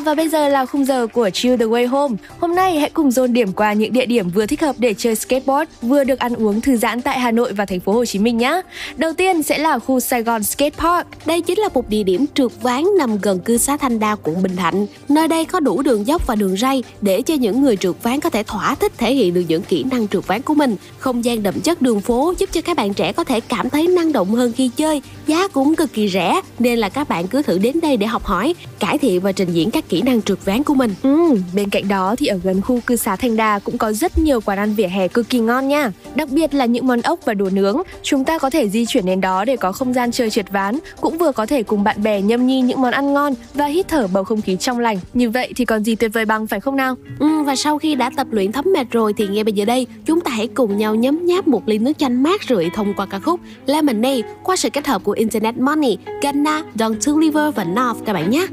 [0.00, 2.16] Và bây giờ là khung giờ của Chill the Way Home.
[2.38, 5.14] Hôm nay hãy cùng dồn điểm qua những địa điểm vừa thích hợp để chơi
[5.14, 8.18] skateboard, vừa được ăn uống thư giãn tại Hà Nội và thành phố Hồ Chí
[8.18, 8.60] Minh nhé.
[9.00, 11.06] Đầu tiên sẽ là khu Sài Gòn Skate Park.
[11.26, 14.42] Đây chính là một địa điểm trượt ván nằm gần cư xá Thanh Đa, quận
[14.42, 14.86] Bình Thạnh.
[15.08, 18.20] Nơi đây có đủ đường dốc và đường ray để cho những người trượt ván
[18.20, 20.76] có thể thỏa thích thể hiện được những kỹ năng trượt ván của mình.
[20.98, 23.88] Không gian đậm chất đường phố giúp cho các bạn trẻ có thể cảm thấy
[23.88, 25.02] năng động hơn khi chơi.
[25.26, 28.24] Giá cũng cực kỳ rẻ nên là các bạn cứ thử đến đây để học
[28.24, 30.94] hỏi, cải thiện và trình diễn các kỹ năng trượt ván của mình.
[31.02, 34.18] Ừ, bên cạnh đó thì ở gần khu cư xá Thanh Đa cũng có rất
[34.18, 35.92] nhiều quán ăn vỉa hè cực kỳ ngon nha.
[36.14, 37.82] Đặc biệt là những món ốc và đồ nướng.
[38.02, 40.78] Chúng ta có thể di chuyển đến đó để có không gian chơi trượt ván,
[41.00, 43.88] cũng vừa có thể cùng bạn bè nhâm nhi những món ăn ngon và hít
[43.88, 44.98] thở bầu không khí trong lành.
[45.14, 46.96] Như vậy thì còn gì tuyệt vời bằng phải không nào?
[47.18, 49.86] Ừ, và sau khi đã tập luyện thấm mệt rồi thì ngay bây giờ đây
[50.06, 53.06] chúng ta hãy cùng nhau nhấm nháp một ly nước chanh mát rượi thông qua
[53.06, 58.04] ca khúc Lemonade qua sự kết hợp của Internet Money, Ghana, Don Toliver và North
[58.06, 58.46] các bạn nhé.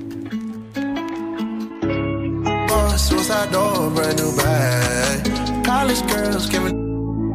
[2.97, 5.21] Suicide door, brand new bag.
[5.63, 6.86] College girls giving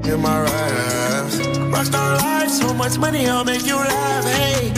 [0.07, 1.37] in my raps.
[1.73, 4.25] Rockstar life, so much money, I'll make you laugh.
[4.25, 4.73] Hey,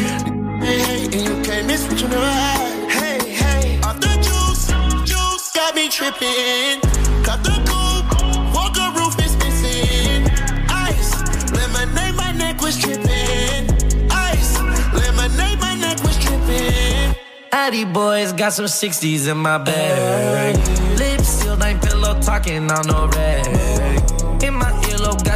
[0.60, 2.90] hey, hey, and you can't miss what you never had.
[2.90, 4.66] Hey, hey, off the juice,
[5.08, 6.80] juice got me tripping.
[7.24, 10.28] Cut the coupe, walker roof is missing.
[10.68, 11.12] Ice,
[11.52, 13.70] lemonade, my neck was tripping.
[14.10, 14.60] Ice,
[14.92, 17.14] lemonade, my neck was tripping.
[17.52, 20.56] Addy boys got some 60s in my bag.
[20.98, 24.03] Lips sealed, ain't pillow talking on no rag.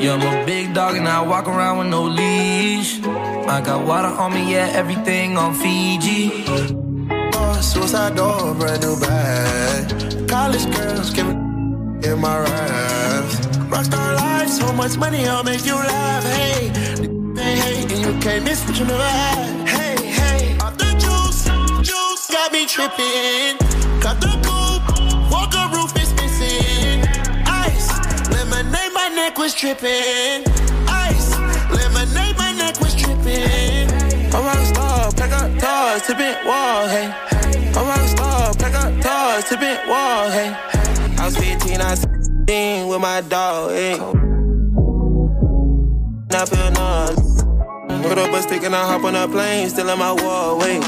[0.00, 3.00] Yeah, I'm a big dog and I walk around with no leash.
[3.02, 6.44] I got water on me, yeah, everything on Fiji.
[7.32, 10.28] Uh, suicide door, brand new bag.
[10.28, 11.38] College girls giving
[12.02, 13.36] in my raps.
[13.70, 16.24] Rockstar life, so much money, I'll make you laugh.
[16.24, 16.68] Hey,
[17.36, 19.68] hey, hey, and you can't miss what you never had.
[19.68, 21.44] Hey, hey, off the juice,
[21.88, 23.58] juice got me tripping.
[24.00, 24.43] Cut the
[29.24, 30.44] neck was dripping.
[30.86, 31.30] Ice,
[31.70, 33.88] lemonade, my neck was dripping.
[34.34, 37.08] A rock star, pack up doors, tipping wall, hey.
[37.74, 40.52] A rock star, pack up doors, tipping wall, hey.
[41.18, 43.96] I was 15, I was 16 with my dog, hey.
[46.30, 48.02] Not feel none.
[48.02, 50.82] Put up a stick and I hop on a plane, still in my wall, wait.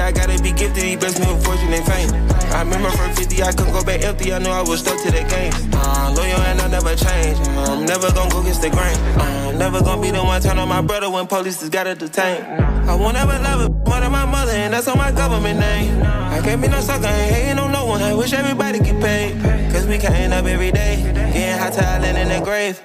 [0.00, 0.82] I gotta be gifted.
[0.84, 2.10] He best me with fortune and fame.
[2.52, 4.32] I remember from 50, I couldn't go back empty.
[4.32, 5.52] I knew I was stuck to the game.
[5.72, 7.38] Uh, loyal and I never change.
[7.48, 8.96] Uh, I'm never gonna go against the grain.
[9.18, 11.94] Uh, I'm never gonna be the one turn on my brother when police just gotta
[11.94, 12.42] detain.
[12.88, 16.02] I won't ever love it more than my mother, and that's on my government name.
[16.02, 18.00] I can't be no sucker, ain't hating on no one.
[18.02, 19.40] I wish everybody get paid.
[19.72, 22.80] Cause we counting up every day, getting hot talent in the grave.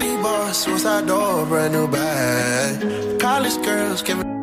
[0.00, 3.20] P-Boss, suicide door, brand new bag.
[3.20, 4.37] College girls giving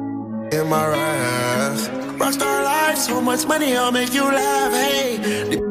[0.52, 1.88] in my raps.
[2.20, 4.74] Rockstar life, so much money, I'll make you laugh.
[4.74, 5.18] Hey,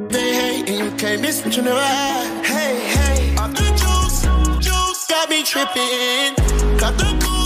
[0.08, 2.44] they hate and you can't miss what you never had.
[2.44, 4.22] Hey, hey, off the juice,
[4.66, 6.34] juice got me tripping.
[6.78, 7.43] Cut the coupe,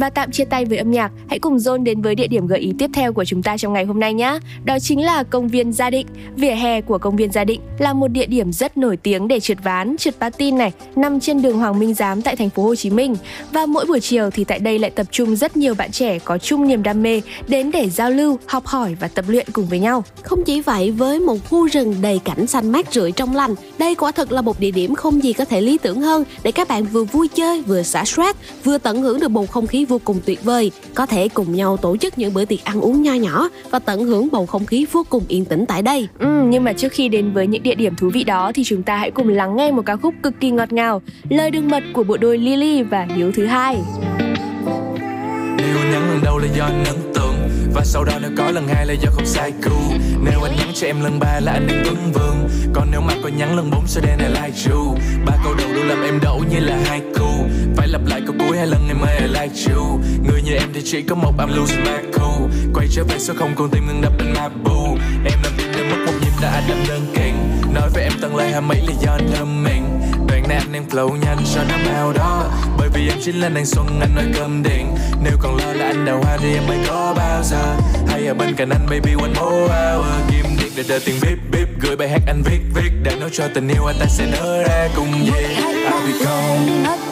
[0.00, 2.58] Và tạm chia tay với âm nhạc, hãy cùng John đến với địa điểm gợi
[2.58, 4.38] ý tiếp theo của chúng ta trong ngày hôm nay nhé.
[4.64, 6.06] Đó chính là công viên Gia Định.
[6.36, 9.40] Vỉa hè của công viên Gia Định là một địa điểm rất nổi tiếng để
[9.40, 12.74] trượt ván, trượt patin này, nằm trên đường Hoàng Minh Giám tại thành phố Hồ
[12.74, 13.16] Chí Minh.
[13.52, 16.38] Và mỗi buổi chiều thì tại đây lại tập trung rất nhiều bạn trẻ có
[16.38, 19.78] chung niềm đam mê đến để giao lưu, học hỏi và tập luyện cùng với
[19.78, 20.04] nhau.
[20.22, 23.94] Không chỉ vậy, với một khu rừng đầy cảnh xanh mát rượi trong lành, đây
[23.94, 26.68] quả thực là một địa điểm không gì có thể lý tưởng hơn để các
[26.68, 30.00] bạn vừa vui chơi, vừa xả stress, vừa tận hưởng được bầu không khí vô
[30.04, 30.70] cùng tuyệt vời.
[30.94, 34.04] Có thể cùng nhau tổ chức những bữa tiệc ăn uống nho nhỏ và tận
[34.04, 36.08] hưởng bầu không khí vô cùng yên tĩnh tại đây.
[36.18, 38.82] Ừ, nhưng mà trước khi đến với những địa điểm thú vị đó thì chúng
[38.82, 41.82] ta hãy cùng lắng nghe một ca khúc cực kỳ ngọt ngào, lời đương mật
[41.92, 43.76] của bộ đôi Lily và Hiếu thứ hai.
[45.78, 47.37] Anh nhắn lần đầu là do ấn tượng
[47.78, 49.94] và sau đó nếu có lần hai là do không sai cú
[50.24, 53.14] Nếu anh nhắn cho em lần ba là anh đang tuấn vương Còn nếu mà
[53.22, 54.96] có nhắn lần bốn sẽ đen này like you.
[55.26, 57.46] Ba câu đầu luôn làm em đổ như là hai cu.
[57.76, 60.00] Phải lặp lại câu cuối hai lần em ơi I like you.
[60.24, 62.50] Người như em thì chỉ có một, I'm losing my cool.
[62.74, 65.90] Quay trở về số không, còn tim ngừng đập bên Mabu Em làm việc đến
[65.90, 67.34] mất một nhịp đã đâm đơn kiện
[67.74, 69.97] Nói với em tăng lời hai mấy là do thơm mình.
[70.54, 72.44] Anh đang flow nhanh cho năm ao đó.
[72.78, 74.94] Bởi vì em chính là nàng xuân anh nói cơm điện.
[75.22, 77.76] Nếu còn lo là anh đào hoa thì em mới có bao giờ.
[78.08, 80.06] Hay ở bên cạnh anh baby one more hour.
[80.30, 82.90] Kim điện để đợi tiền bíp bíp Gửi bài hát anh viết viết.
[83.02, 85.32] Để nói cho tình yêu anh ta sẽ nở ra cùng gì.
[85.32, 87.07] I'll be gone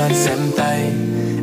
[0.00, 0.80] cho anh xem tay.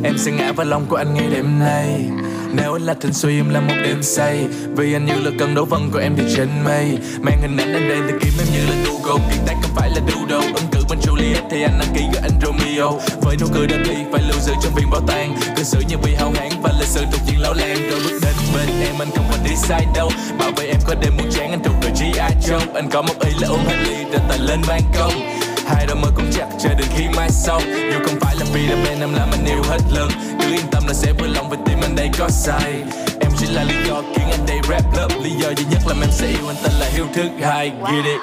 [0.04, 2.04] Em sẽ ngã vào lòng của anh ngay đêm nay.
[2.52, 4.46] Nếu anh là thần suy, em là một đêm say.
[4.76, 6.98] Vì anh như là cơn đấu vân của em thì trên mây.
[7.20, 9.90] Mang hình ảnh anh đây tìm kiếm em như là Google Kiệt tác không phải
[9.90, 13.00] là doodle Ứng cử bên Juliet thì anh đăng ký gọi anh Romeo.
[13.20, 15.36] Với nụ cười đơn đi, phải lưu giữ trong viên bảo tàng.
[15.56, 17.90] Cư xử như bị hao hán và lịch sử thuộc diện lão làng.
[17.90, 20.10] Rồi bước đến bên em, anh không còn đi sai đâu.
[20.38, 22.50] Bảo vệ em có đêm muốn chán, anh thuộc về G.I.
[22.50, 22.74] Joe.
[22.74, 23.96] Anh có một ý là uống hết ly
[24.28, 25.37] rồi lên ban công
[25.68, 27.60] hai đôi mơ cũng chặt chờ đến khi mai sau.
[27.92, 30.08] Dù không phải là vì đam mê em làm anh yêu hết lần.
[30.40, 32.82] Cứ yên tâm là sẽ vui lòng với tim anh đây có sai
[33.20, 35.94] em chỉ là lý do khiến anh đây rap lớp lý do duy nhất là
[36.00, 37.72] em sẽ yêu anh tên là hiếu thức hai.
[37.92, 38.20] Get it?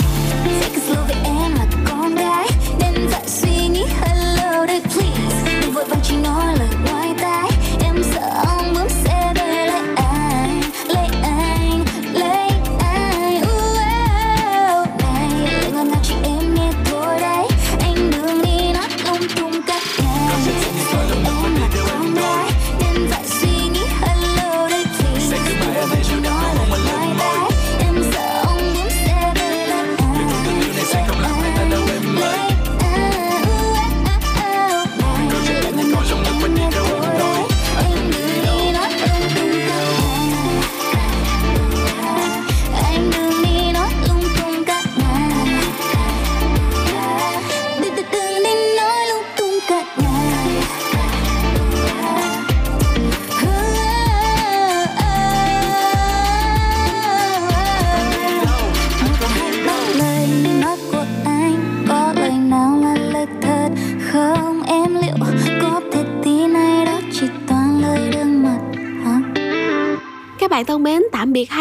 [0.61, 1.64] Sẽ cứ em là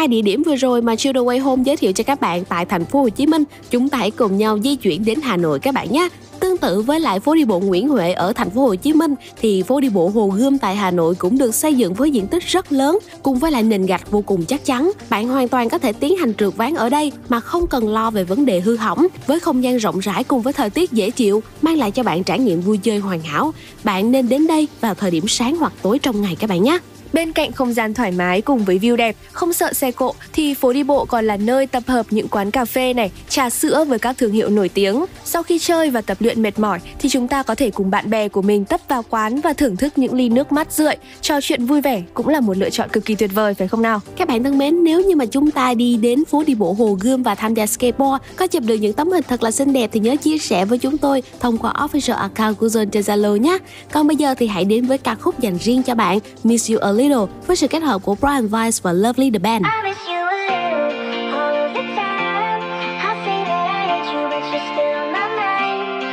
[0.05, 2.65] hai địa điểm vừa rồi mà Chill Away Home giới thiệu cho các bạn tại
[2.65, 3.43] thành phố Hồ Chí Minh.
[3.71, 6.09] Chúng ta hãy cùng nhau di chuyển đến Hà Nội các bạn nhé.
[6.39, 9.15] Tương tự với lại phố đi bộ Nguyễn Huệ ở thành phố Hồ Chí Minh,
[9.41, 12.27] thì phố đi bộ Hồ Gươm tại Hà Nội cũng được xây dựng với diện
[12.27, 14.91] tích rất lớn, cùng với lại nền gạch vô cùng chắc chắn.
[15.09, 18.11] Bạn hoàn toàn có thể tiến hành trượt ván ở đây mà không cần lo
[18.11, 21.09] về vấn đề hư hỏng với không gian rộng rãi cùng với thời tiết dễ
[21.09, 23.53] chịu, mang lại cho bạn trải nghiệm vui chơi hoàn hảo.
[23.83, 26.79] Bạn nên đến đây vào thời điểm sáng hoặc tối trong ngày các bạn nhé.
[27.15, 30.53] Bên cạnh không gian thoải mái cùng với view đẹp, không sợ xe cộ thì
[30.53, 33.85] phố đi bộ còn là nơi tập hợp những quán cà phê này, trà sữa
[33.87, 35.05] với các thương hiệu nổi tiếng.
[35.23, 38.09] Sau khi chơi và tập luyện mệt mỏi thì chúng ta có thể cùng bạn
[38.09, 41.41] bè của mình tấp vào quán và thưởng thức những ly nước mát rượi, trò
[41.41, 44.01] chuyện vui vẻ cũng là một lựa chọn cực kỳ tuyệt vời phải không nào?
[44.17, 46.97] Các bạn thân mến, nếu như mà chúng ta đi đến phố đi bộ Hồ
[47.01, 49.89] Gươm và tham gia skateboard, có chụp được những tấm hình thật là xinh đẹp
[49.93, 53.35] thì nhớ chia sẻ với chúng tôi thông qua official account của Zone trên Zalo
[53.37, 53.57] nhé.
[53.91, 56.79] Còn bây giờ thì hãy đến với ca khúc dành riêng cho bạn Miss You
[56.79, 57.04] Early.
[57.09, 59.65] Little với sự kết hợp của Brian Weiss và Lovely The Band.
[59.65, 62.61] I miss you a little all of the time.
[62.99, 66.03] I say that I hate you, but you're still on my mind.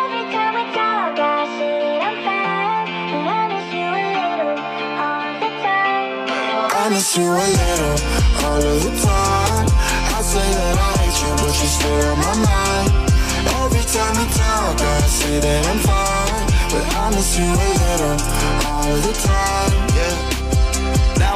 [0.00, 2.88] Every time we talk, I say that I'm fine.
[3.14, 4.58] And I miss you a little
[5.04, 6.70] all of the time.
[6.82, 7.96] I miss you a little
[8.44, 9.66] all of the time.
[10.16, 12.90] I say that I hate you, but you're still on my mind.
[13.62, 16.46] Every time we talk, I say that I'm fine.
[16.72, 18.16] But I miss you a little
[18.66, 19.89] all of the time.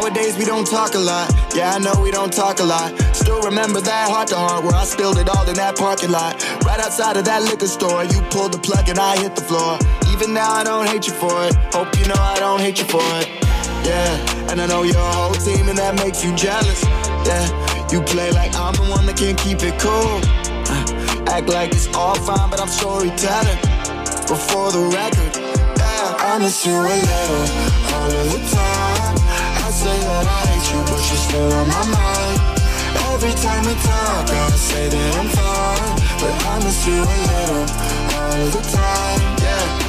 [0.04, 1.32] Nowadays we don't talk a lot.
[1.56, 2.92] Yeah, I know we don't talk a lot.
[3.16, 6.44] Still remember that heart to heart where I spilled it all in that parking lot.
[6.62, 9.78] Right outside of that liquor store, you pulled the plug and I hit the floor.
[10.12, 11.56] Even now I don't hate you for it.
[11.72, 13.32] Hope you know I don't hate you for it.
[13.88, 16.84] Yeah, and I know your whole team and that makes you jealous.
[17.24, 20.20] Yeah, you play like I'm the one that can't keep it cool.
[20.68, 23.56] Uh, act like it's all fine, but I'm storytelling.
[24.28, 25.32] Before the record,
[25.80, 27.48] yeah, I miss you a little
[27.88, 28.93] all of the time.
[30.14, 32.38] That I hate you, but you're still on my mind.
[33.10, 37.66] Every time we talk, I say that I'm fine, but I miss you a little
[38.14, 39.20] all the time.
[39.42, 39.84] Yeah.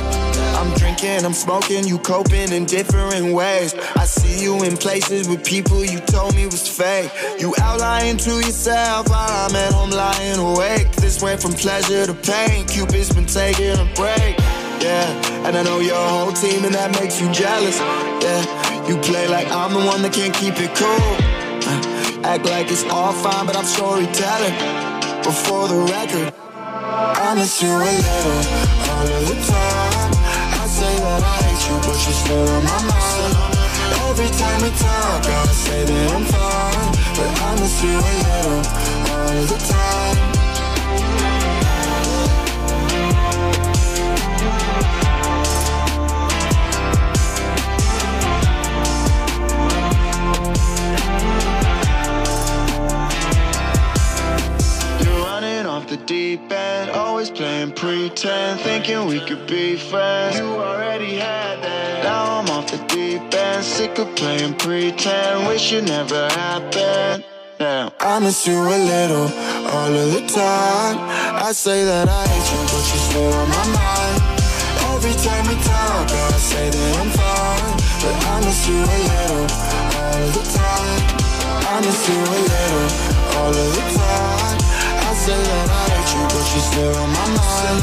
[0.57, 3.75] I'm drinking, I'm smoking, you coping in different ways.
[3.95, 7.11] I see you in places with people you told me was fake.
[7.37, 10.91] You out lying to yourself while I'm at home lying awake.
[10.93, 12.65] This went from pleasure to pain.
[12.65, 14.39] Cupid's been taking a break.
[14.81, 15.05] Yeah,
[15.45, 17.77] and I know your whole team, and that makes you jealous.
[17.79, 21.09] Yeah, you play like I'm the one that can't keep it cool.
[21.65, 24.53] Uh, Act like it's all fine, but I'm storytelling.
[25.23, 28.41] Before the record, I miss you a little
[28.93, 30.11] all of the time.
[30.61, 33.33] I say that I hate you, but you're still on my mind.
[34.09, 38.61] Every time we talk, I say that I'm fine, but I miss you a little
[39.13, 40.34] all of the time.
[56.05, 60.37] Deep end, always playing pretend, thinking we could be friends.
[60.37, 62.03] You already had that.
[62.03, 67.23] Now I'm off the deep end, sick of playing pretend, wish it never happened.
[67.59, 67.89] Yeah.
[67.99, 69.29] I miss you a little
[69.73, 70.97] all of the time.
[71.41, 74.21] I say that I hate you, but you're still on my mind.
[74.93, 79.47] Every time we talk, I say that I'm fine, but I miss you a little
[79.97, 81.01] all of the time.
[81.65, 82.89] I miss you a little
[83.37, 84.57] all of the time.
[85.07, 85.94] I say that I
[86.53, 87.81] you're still on my mind.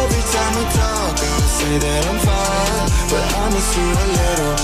[0.00, 4.56] Every time we talk, I say that I'm fine, but I miss you a little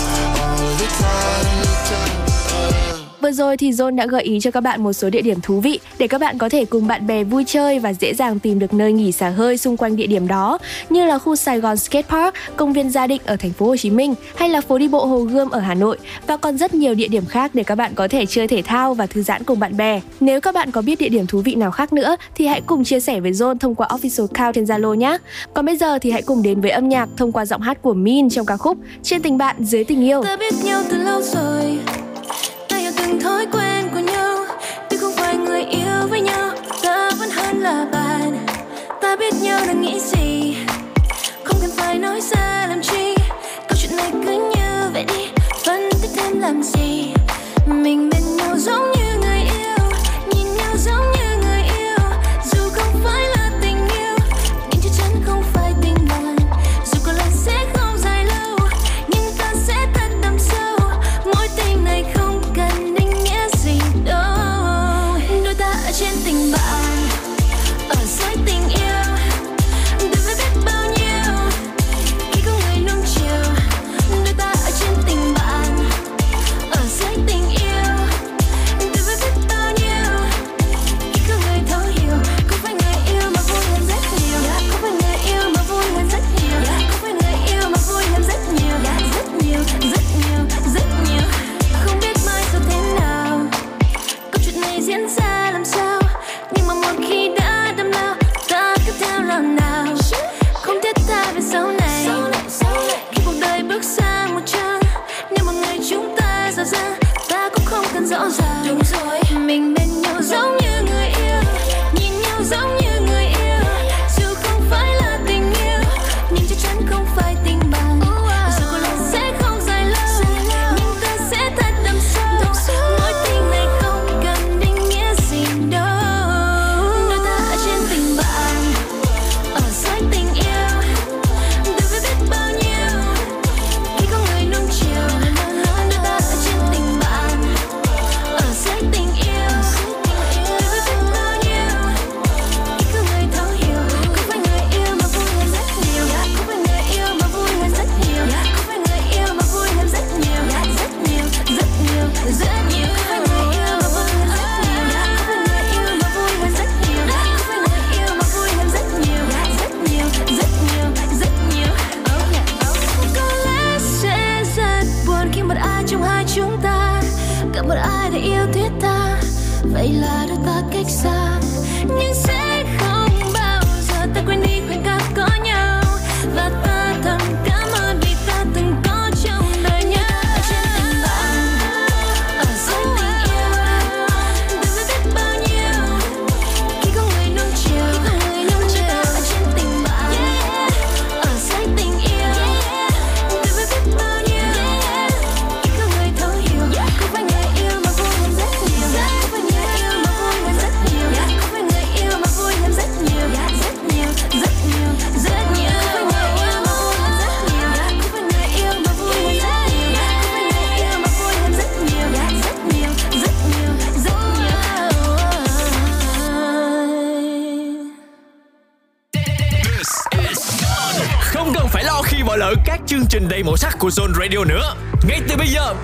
[0.43, 2.98] all the time.
[3.21, 5.61] Vừa rồi thì John đã gợi ý cho các bạn một số địa điểm thú
[5.61, 8.59] vị để các bạn có thể cùng bạn bè vui chơi và dễ dàng tìm
[8.59, 10.59] được nơi nghỉ xả hơi xung quanh địa điểm đó,
[10.91, 13.77] như là khu Sài Gòn Skate Park, công viên Gia Định ở thành phố Hồ
[13.77, 16.75] Chí Minh hay là phố đi bộ Hồ Gươm ở Hà Nội và còn rất
[16.75, 19.45] nhiều địa điểm khác để các bạn có thể chơi thể thao và thư giãn
[19.45, 20.01] cùng bạn bè.
[20.21, 22.85] Nếu các bạn có biết địa điểm thú vị nào khác nữa thì hãy cùng
[22.85, 25.19] chia sẻ với John thông qua official account trên Zalo nhé.
[25.55, 27.95] Còn bây giờ thì hãy cùng đến với âm nhạc thông qua giọng hát của
[27.95, 30.23] Min trong ca khúc Trên tình bạn dưới tình yêu.
[30.23, 31.79] ta biết nhau từ lâu rồi
[32.89, 34.45] ta từng thói quen của nhau.
[34.91, 36.51] Tuy không phải người yêu với nhau,
[36.83, 38.47] ta vẫn hơn là bạn.
[39.01, 40.57] Ta biết nhau đang nghĩ gì,
[41.45, 43.15] không cần phải nói ra làm chi.
[43.69, 45.29] Câu chuyện này cứ như vậy đi,
[45.65, 47.13] phân tích thêm làm gì.
[47.67, 48.98] Mình bên nhau giống như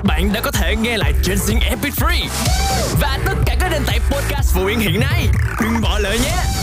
[0.05, 2.29] bạn đã có thể nghe lại trên Zing MP3
[3.01, 5.29] và tất cả các nền tảng podcast phổ biến hiện nay.
[5.61, 6.54] Đừng bỏ lỡ nhé.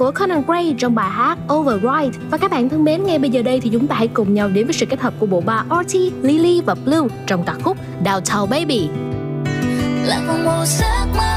[0.00, 2.18] Của Conan Gray trong bài hát Override.
[2.30, 4.48] Và các bạn thân mến, ngay bây giờ đây thì chúng ta hãy cùng nhau
[4.48, 7.76] đến với sự kết hợp của bộ ba Artie, Lily và Blue trong ca khúc
[8.04, 8.88] Downtown Baby.
[10.04, 11.29] là một màu sắc mơ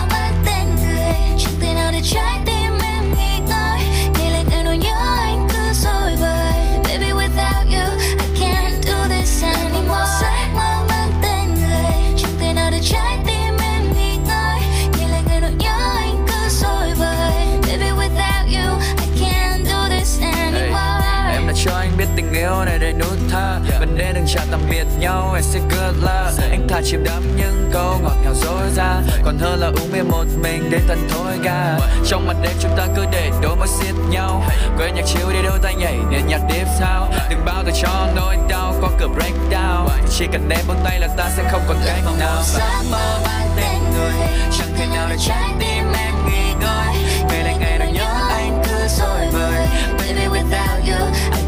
[24.24, 26.52] Vấn chào tạm biệt nhau Em sẽ good luck.
[26.52, 29.02] Anh thà chìm đắm những câu ngọt ngào dối ra.
[29.24, 31.78] Còn hơn là uống bia một mình đến tận thôi ga.
[32.06, 34.44] Trong màn đêm chúng ta cứ để đôi môi xiết nhau.
[34.78, 38.08] Quên nhạc chiếu đi đôi tay nhảy nên nhạc tiếp sao Đừng bao giờ cho
[38.16, 41.78] nỗi đau có cửa breakdown Chỉ cần em buông tay là ta sẽ không còn
[41.86, 42.34] cách nào.
[42.36, 44.28] Màu sắc mơ mang tên người,
[44.58, 46.95] chẳng thể nào để trái tim em nghỉ ngơi.
[47.30, 49.68] Ngày lại ngày nỗi nhớ anh cứ rồi bời.
[49.98, 51.43] Baby, without you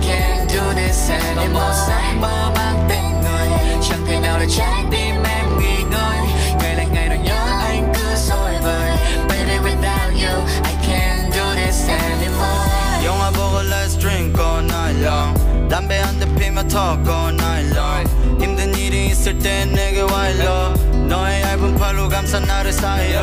[0.64, 3.48] I can't do this anymore màu sắc mơ mang tên người
[3.88, 6.18] chẳng thể nào để trái tim em nghỉ ngơi
[6.58, 8.90] ngày lại ngày nỗi nhớ anh cứ dối bời
[9.28, 15.34] baby without you I can't do this anymore 영화 보고 let's drink all night long
[15.70, 18.06] 담배 한 대 피며 talk all night long
[18.40, 20.72] 힘든 일이 있을 땐 내게 와 일러
[21.08, 23.20] 너의 얇은 팔로 감싼 나를 사이로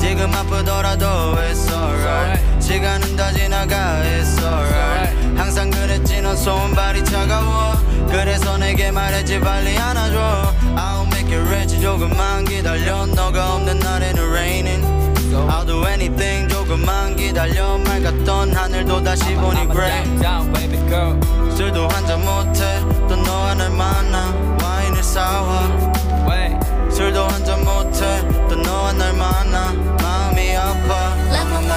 [0.00, 1.06] 지금 아프더라도
[1.36, 5.37] it's alright 시간은 다 지나가 It's alright.
[5.37, 7.75] 항상 그랬지 넌 손발이 차가워.
[8.09, 10.17] 그래서 내게 말했지 빨리 안아줘.
[10.75, 13.05] I'll make it rich 조금만 기다려.
[13.05, 14.83] 너가 없는 날에는 raining.
[15.47, 17.77] I'll do anything 조금만 기다려.
[17.77, 21.51] 맑았던 하늘도 다시 I'm 보니 I'm gray down, down, baby girl.
[21.55, 22.79] 술도 한잔 못해.
[23.07, 24.33] 또 너와 날 만나.
[24.63, 25.95] 와인을 사와.
[26.89, 28.27] 술도 한잔 못해.
[28.49, 29.71] 또 너와 날 만나.
[30.01, 30.34] 마음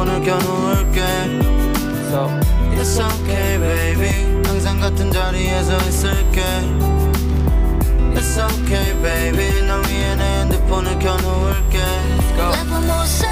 [0.00, 1.00] 손을 겨누을게.
[2.08, 2.30] So.
[2.72, 4.42] It's okay baby.
[4.46, 6.40] 항상 같은 자리에서 있을게.
[8.14, 9.60] It's okay baby.
[9.66, 11.78] 널 위해 내 핸드폰을 켜놓을게.
[12.34, 13.26] 나쁜 모습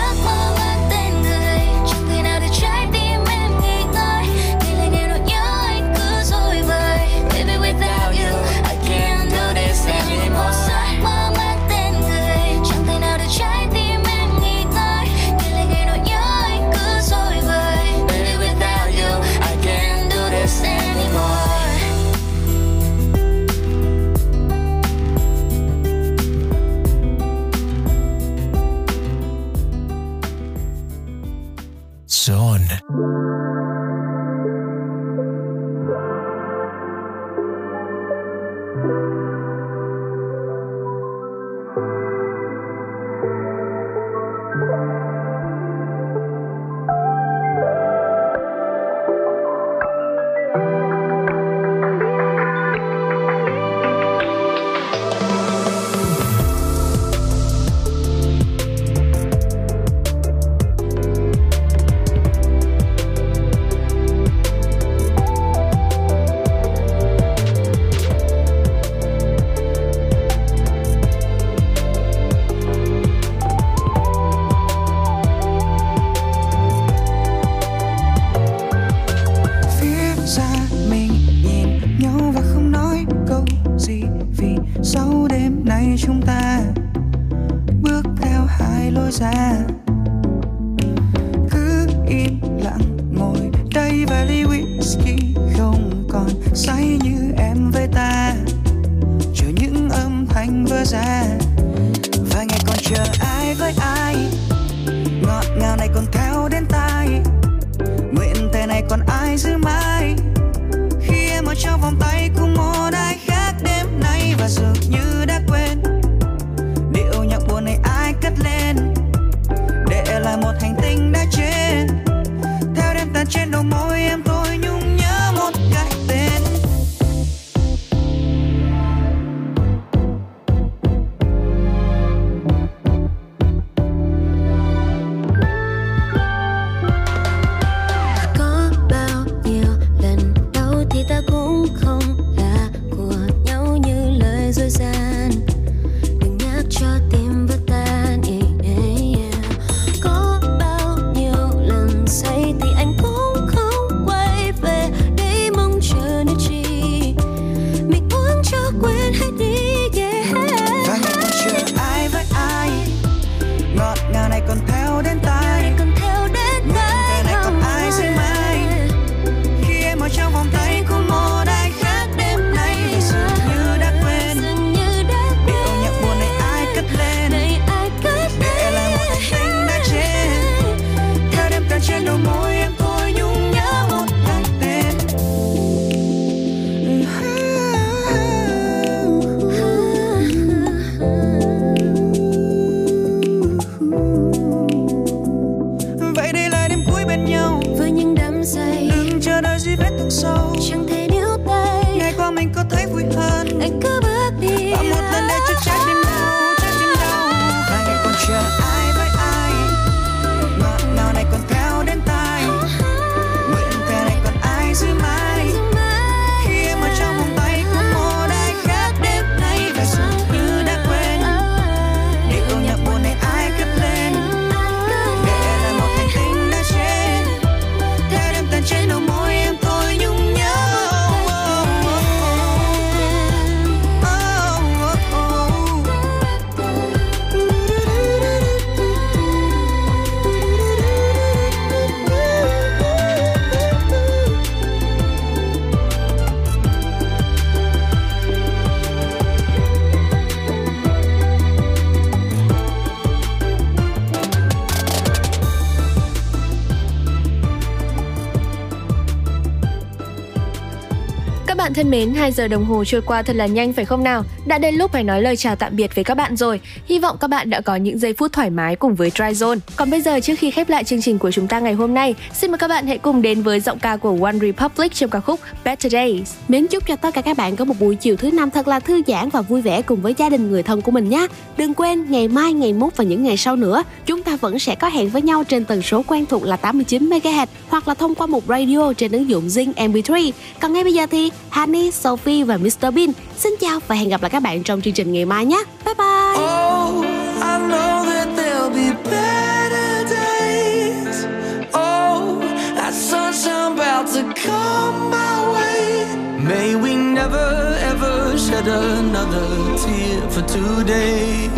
[261.79, 264.25] thân mến, 2 giờ đồng hồ trôi qua thật là nhanh phải không nào?
[264.47, 266.61] Đã đến lúc phải nói lời chào tạm biệt với các bạn rồi.
[266.87, 269.59] Hy vọng các bạn đã có những giây phút thoải mái cùng với Dry Zone.
[269.77, 272.15] Còn bây giờ trước khi khép lại chương trình của chúng ta ngày hôm nay,
[272.33, 275.21] xin mời các bạn hãy cùng đến với giọng ca của One Republic trong ca
[275.21, 276.35] khúc Better Days.
[276.49, 278.81] Mến chúc cho tất cả các bạn có một buổi chiều thứ năm thật là
[278.81, 281.27] thư giãn và vui vẻ cùng với gia đình người thân của mình nhé.
[281.57, 284.75] Đừng quên ngày mai, ngày mốt và những ngày sau nữa, chúng ta vẫn sẽ
[284.75, 288.15] có hẹn với nhau trên tần số quen thuộc là 89 MHz hoặc là thông
[288.15, 290.33] qua một radio trên ứng dụng Zing MP3.
[290.61, 291.31] Còn ngay bây giờ thì
[291.69, 294.95] Honey, Sophie và Mr Bean xin chào và hẹn gặp lại các bạn trong chương
[294.95, 295.63] trình ngày mai nhé.
[295.85, 296.07] Bye bye.
[296.35, 297.05] Oh,
[297.43, 301.27] I know that there'll be better days.
[301.73, 302.41] Oh,
[302.77, 306.07] that sunshine about to come my way.
[306.49, 309.49] May we never ever shed another
[309.85, 311.49] tear for today.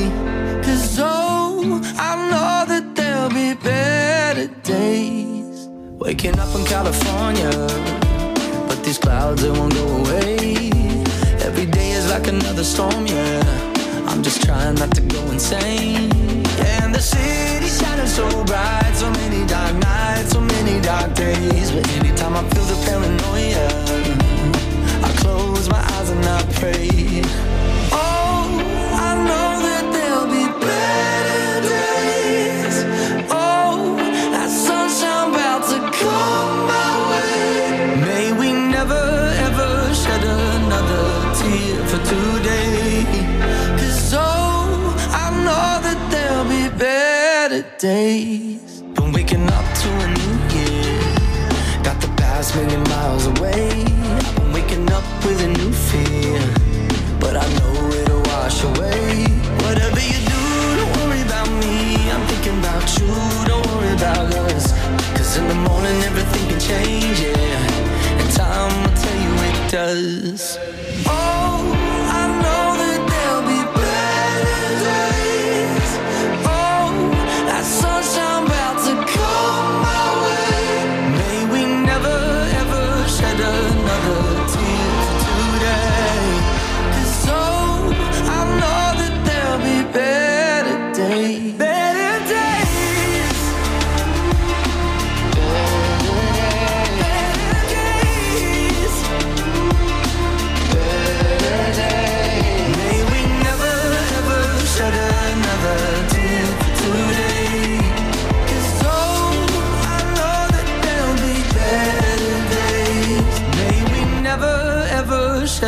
[0.65, 5.69] Cause oh, I know that there'll be better days.
[6.01, 7.51] Waking up in California,
[8.81, 10.71] but these clouds they won't go away.
[11.45, 13.43] Every day is like another storm, yeah.
[14.07, 16.11] I'm just trying not to go insane.
[16.79, 21.71] And the city shining so bright, so many dark nights, so many dark days.
[21.71, 23.69] But anytime I feel the paranoia,
[25.05, 27.50] I close my eyes and I pray.
[47.81, 48.83] Days.
[48.95, 51.01] Been waking up to a new year.
[51.83, 53.71] Got the past million miles away.
[53.73, 56.41] I've been waking up with a new fear.
[57.19, 59.25] But I know it'll wash away.
[59.65, 60.43] Whatever you do,
[60.77, 61.97] don't worry about me.
[62.13, 63.09] I'm thinking about you,
[63.49, 64.73] don't worry about us.
[65.17, 68.21] Cause in the morning everything can change, yeah.
[68.21, 70.59] And time will tell you it does.
[71.07, 71.40] Oh,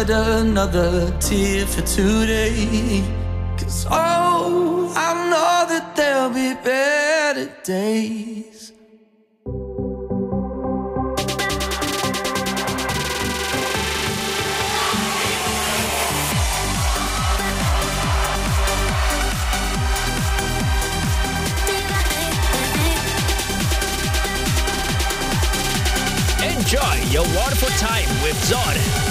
[0.03, 3.03] shed another tear for today.
[3.57, 8.73] 'Cause oh, I know that there'll be better days.
[26.43, 29.02] Enjoy your wonderful time with Zod.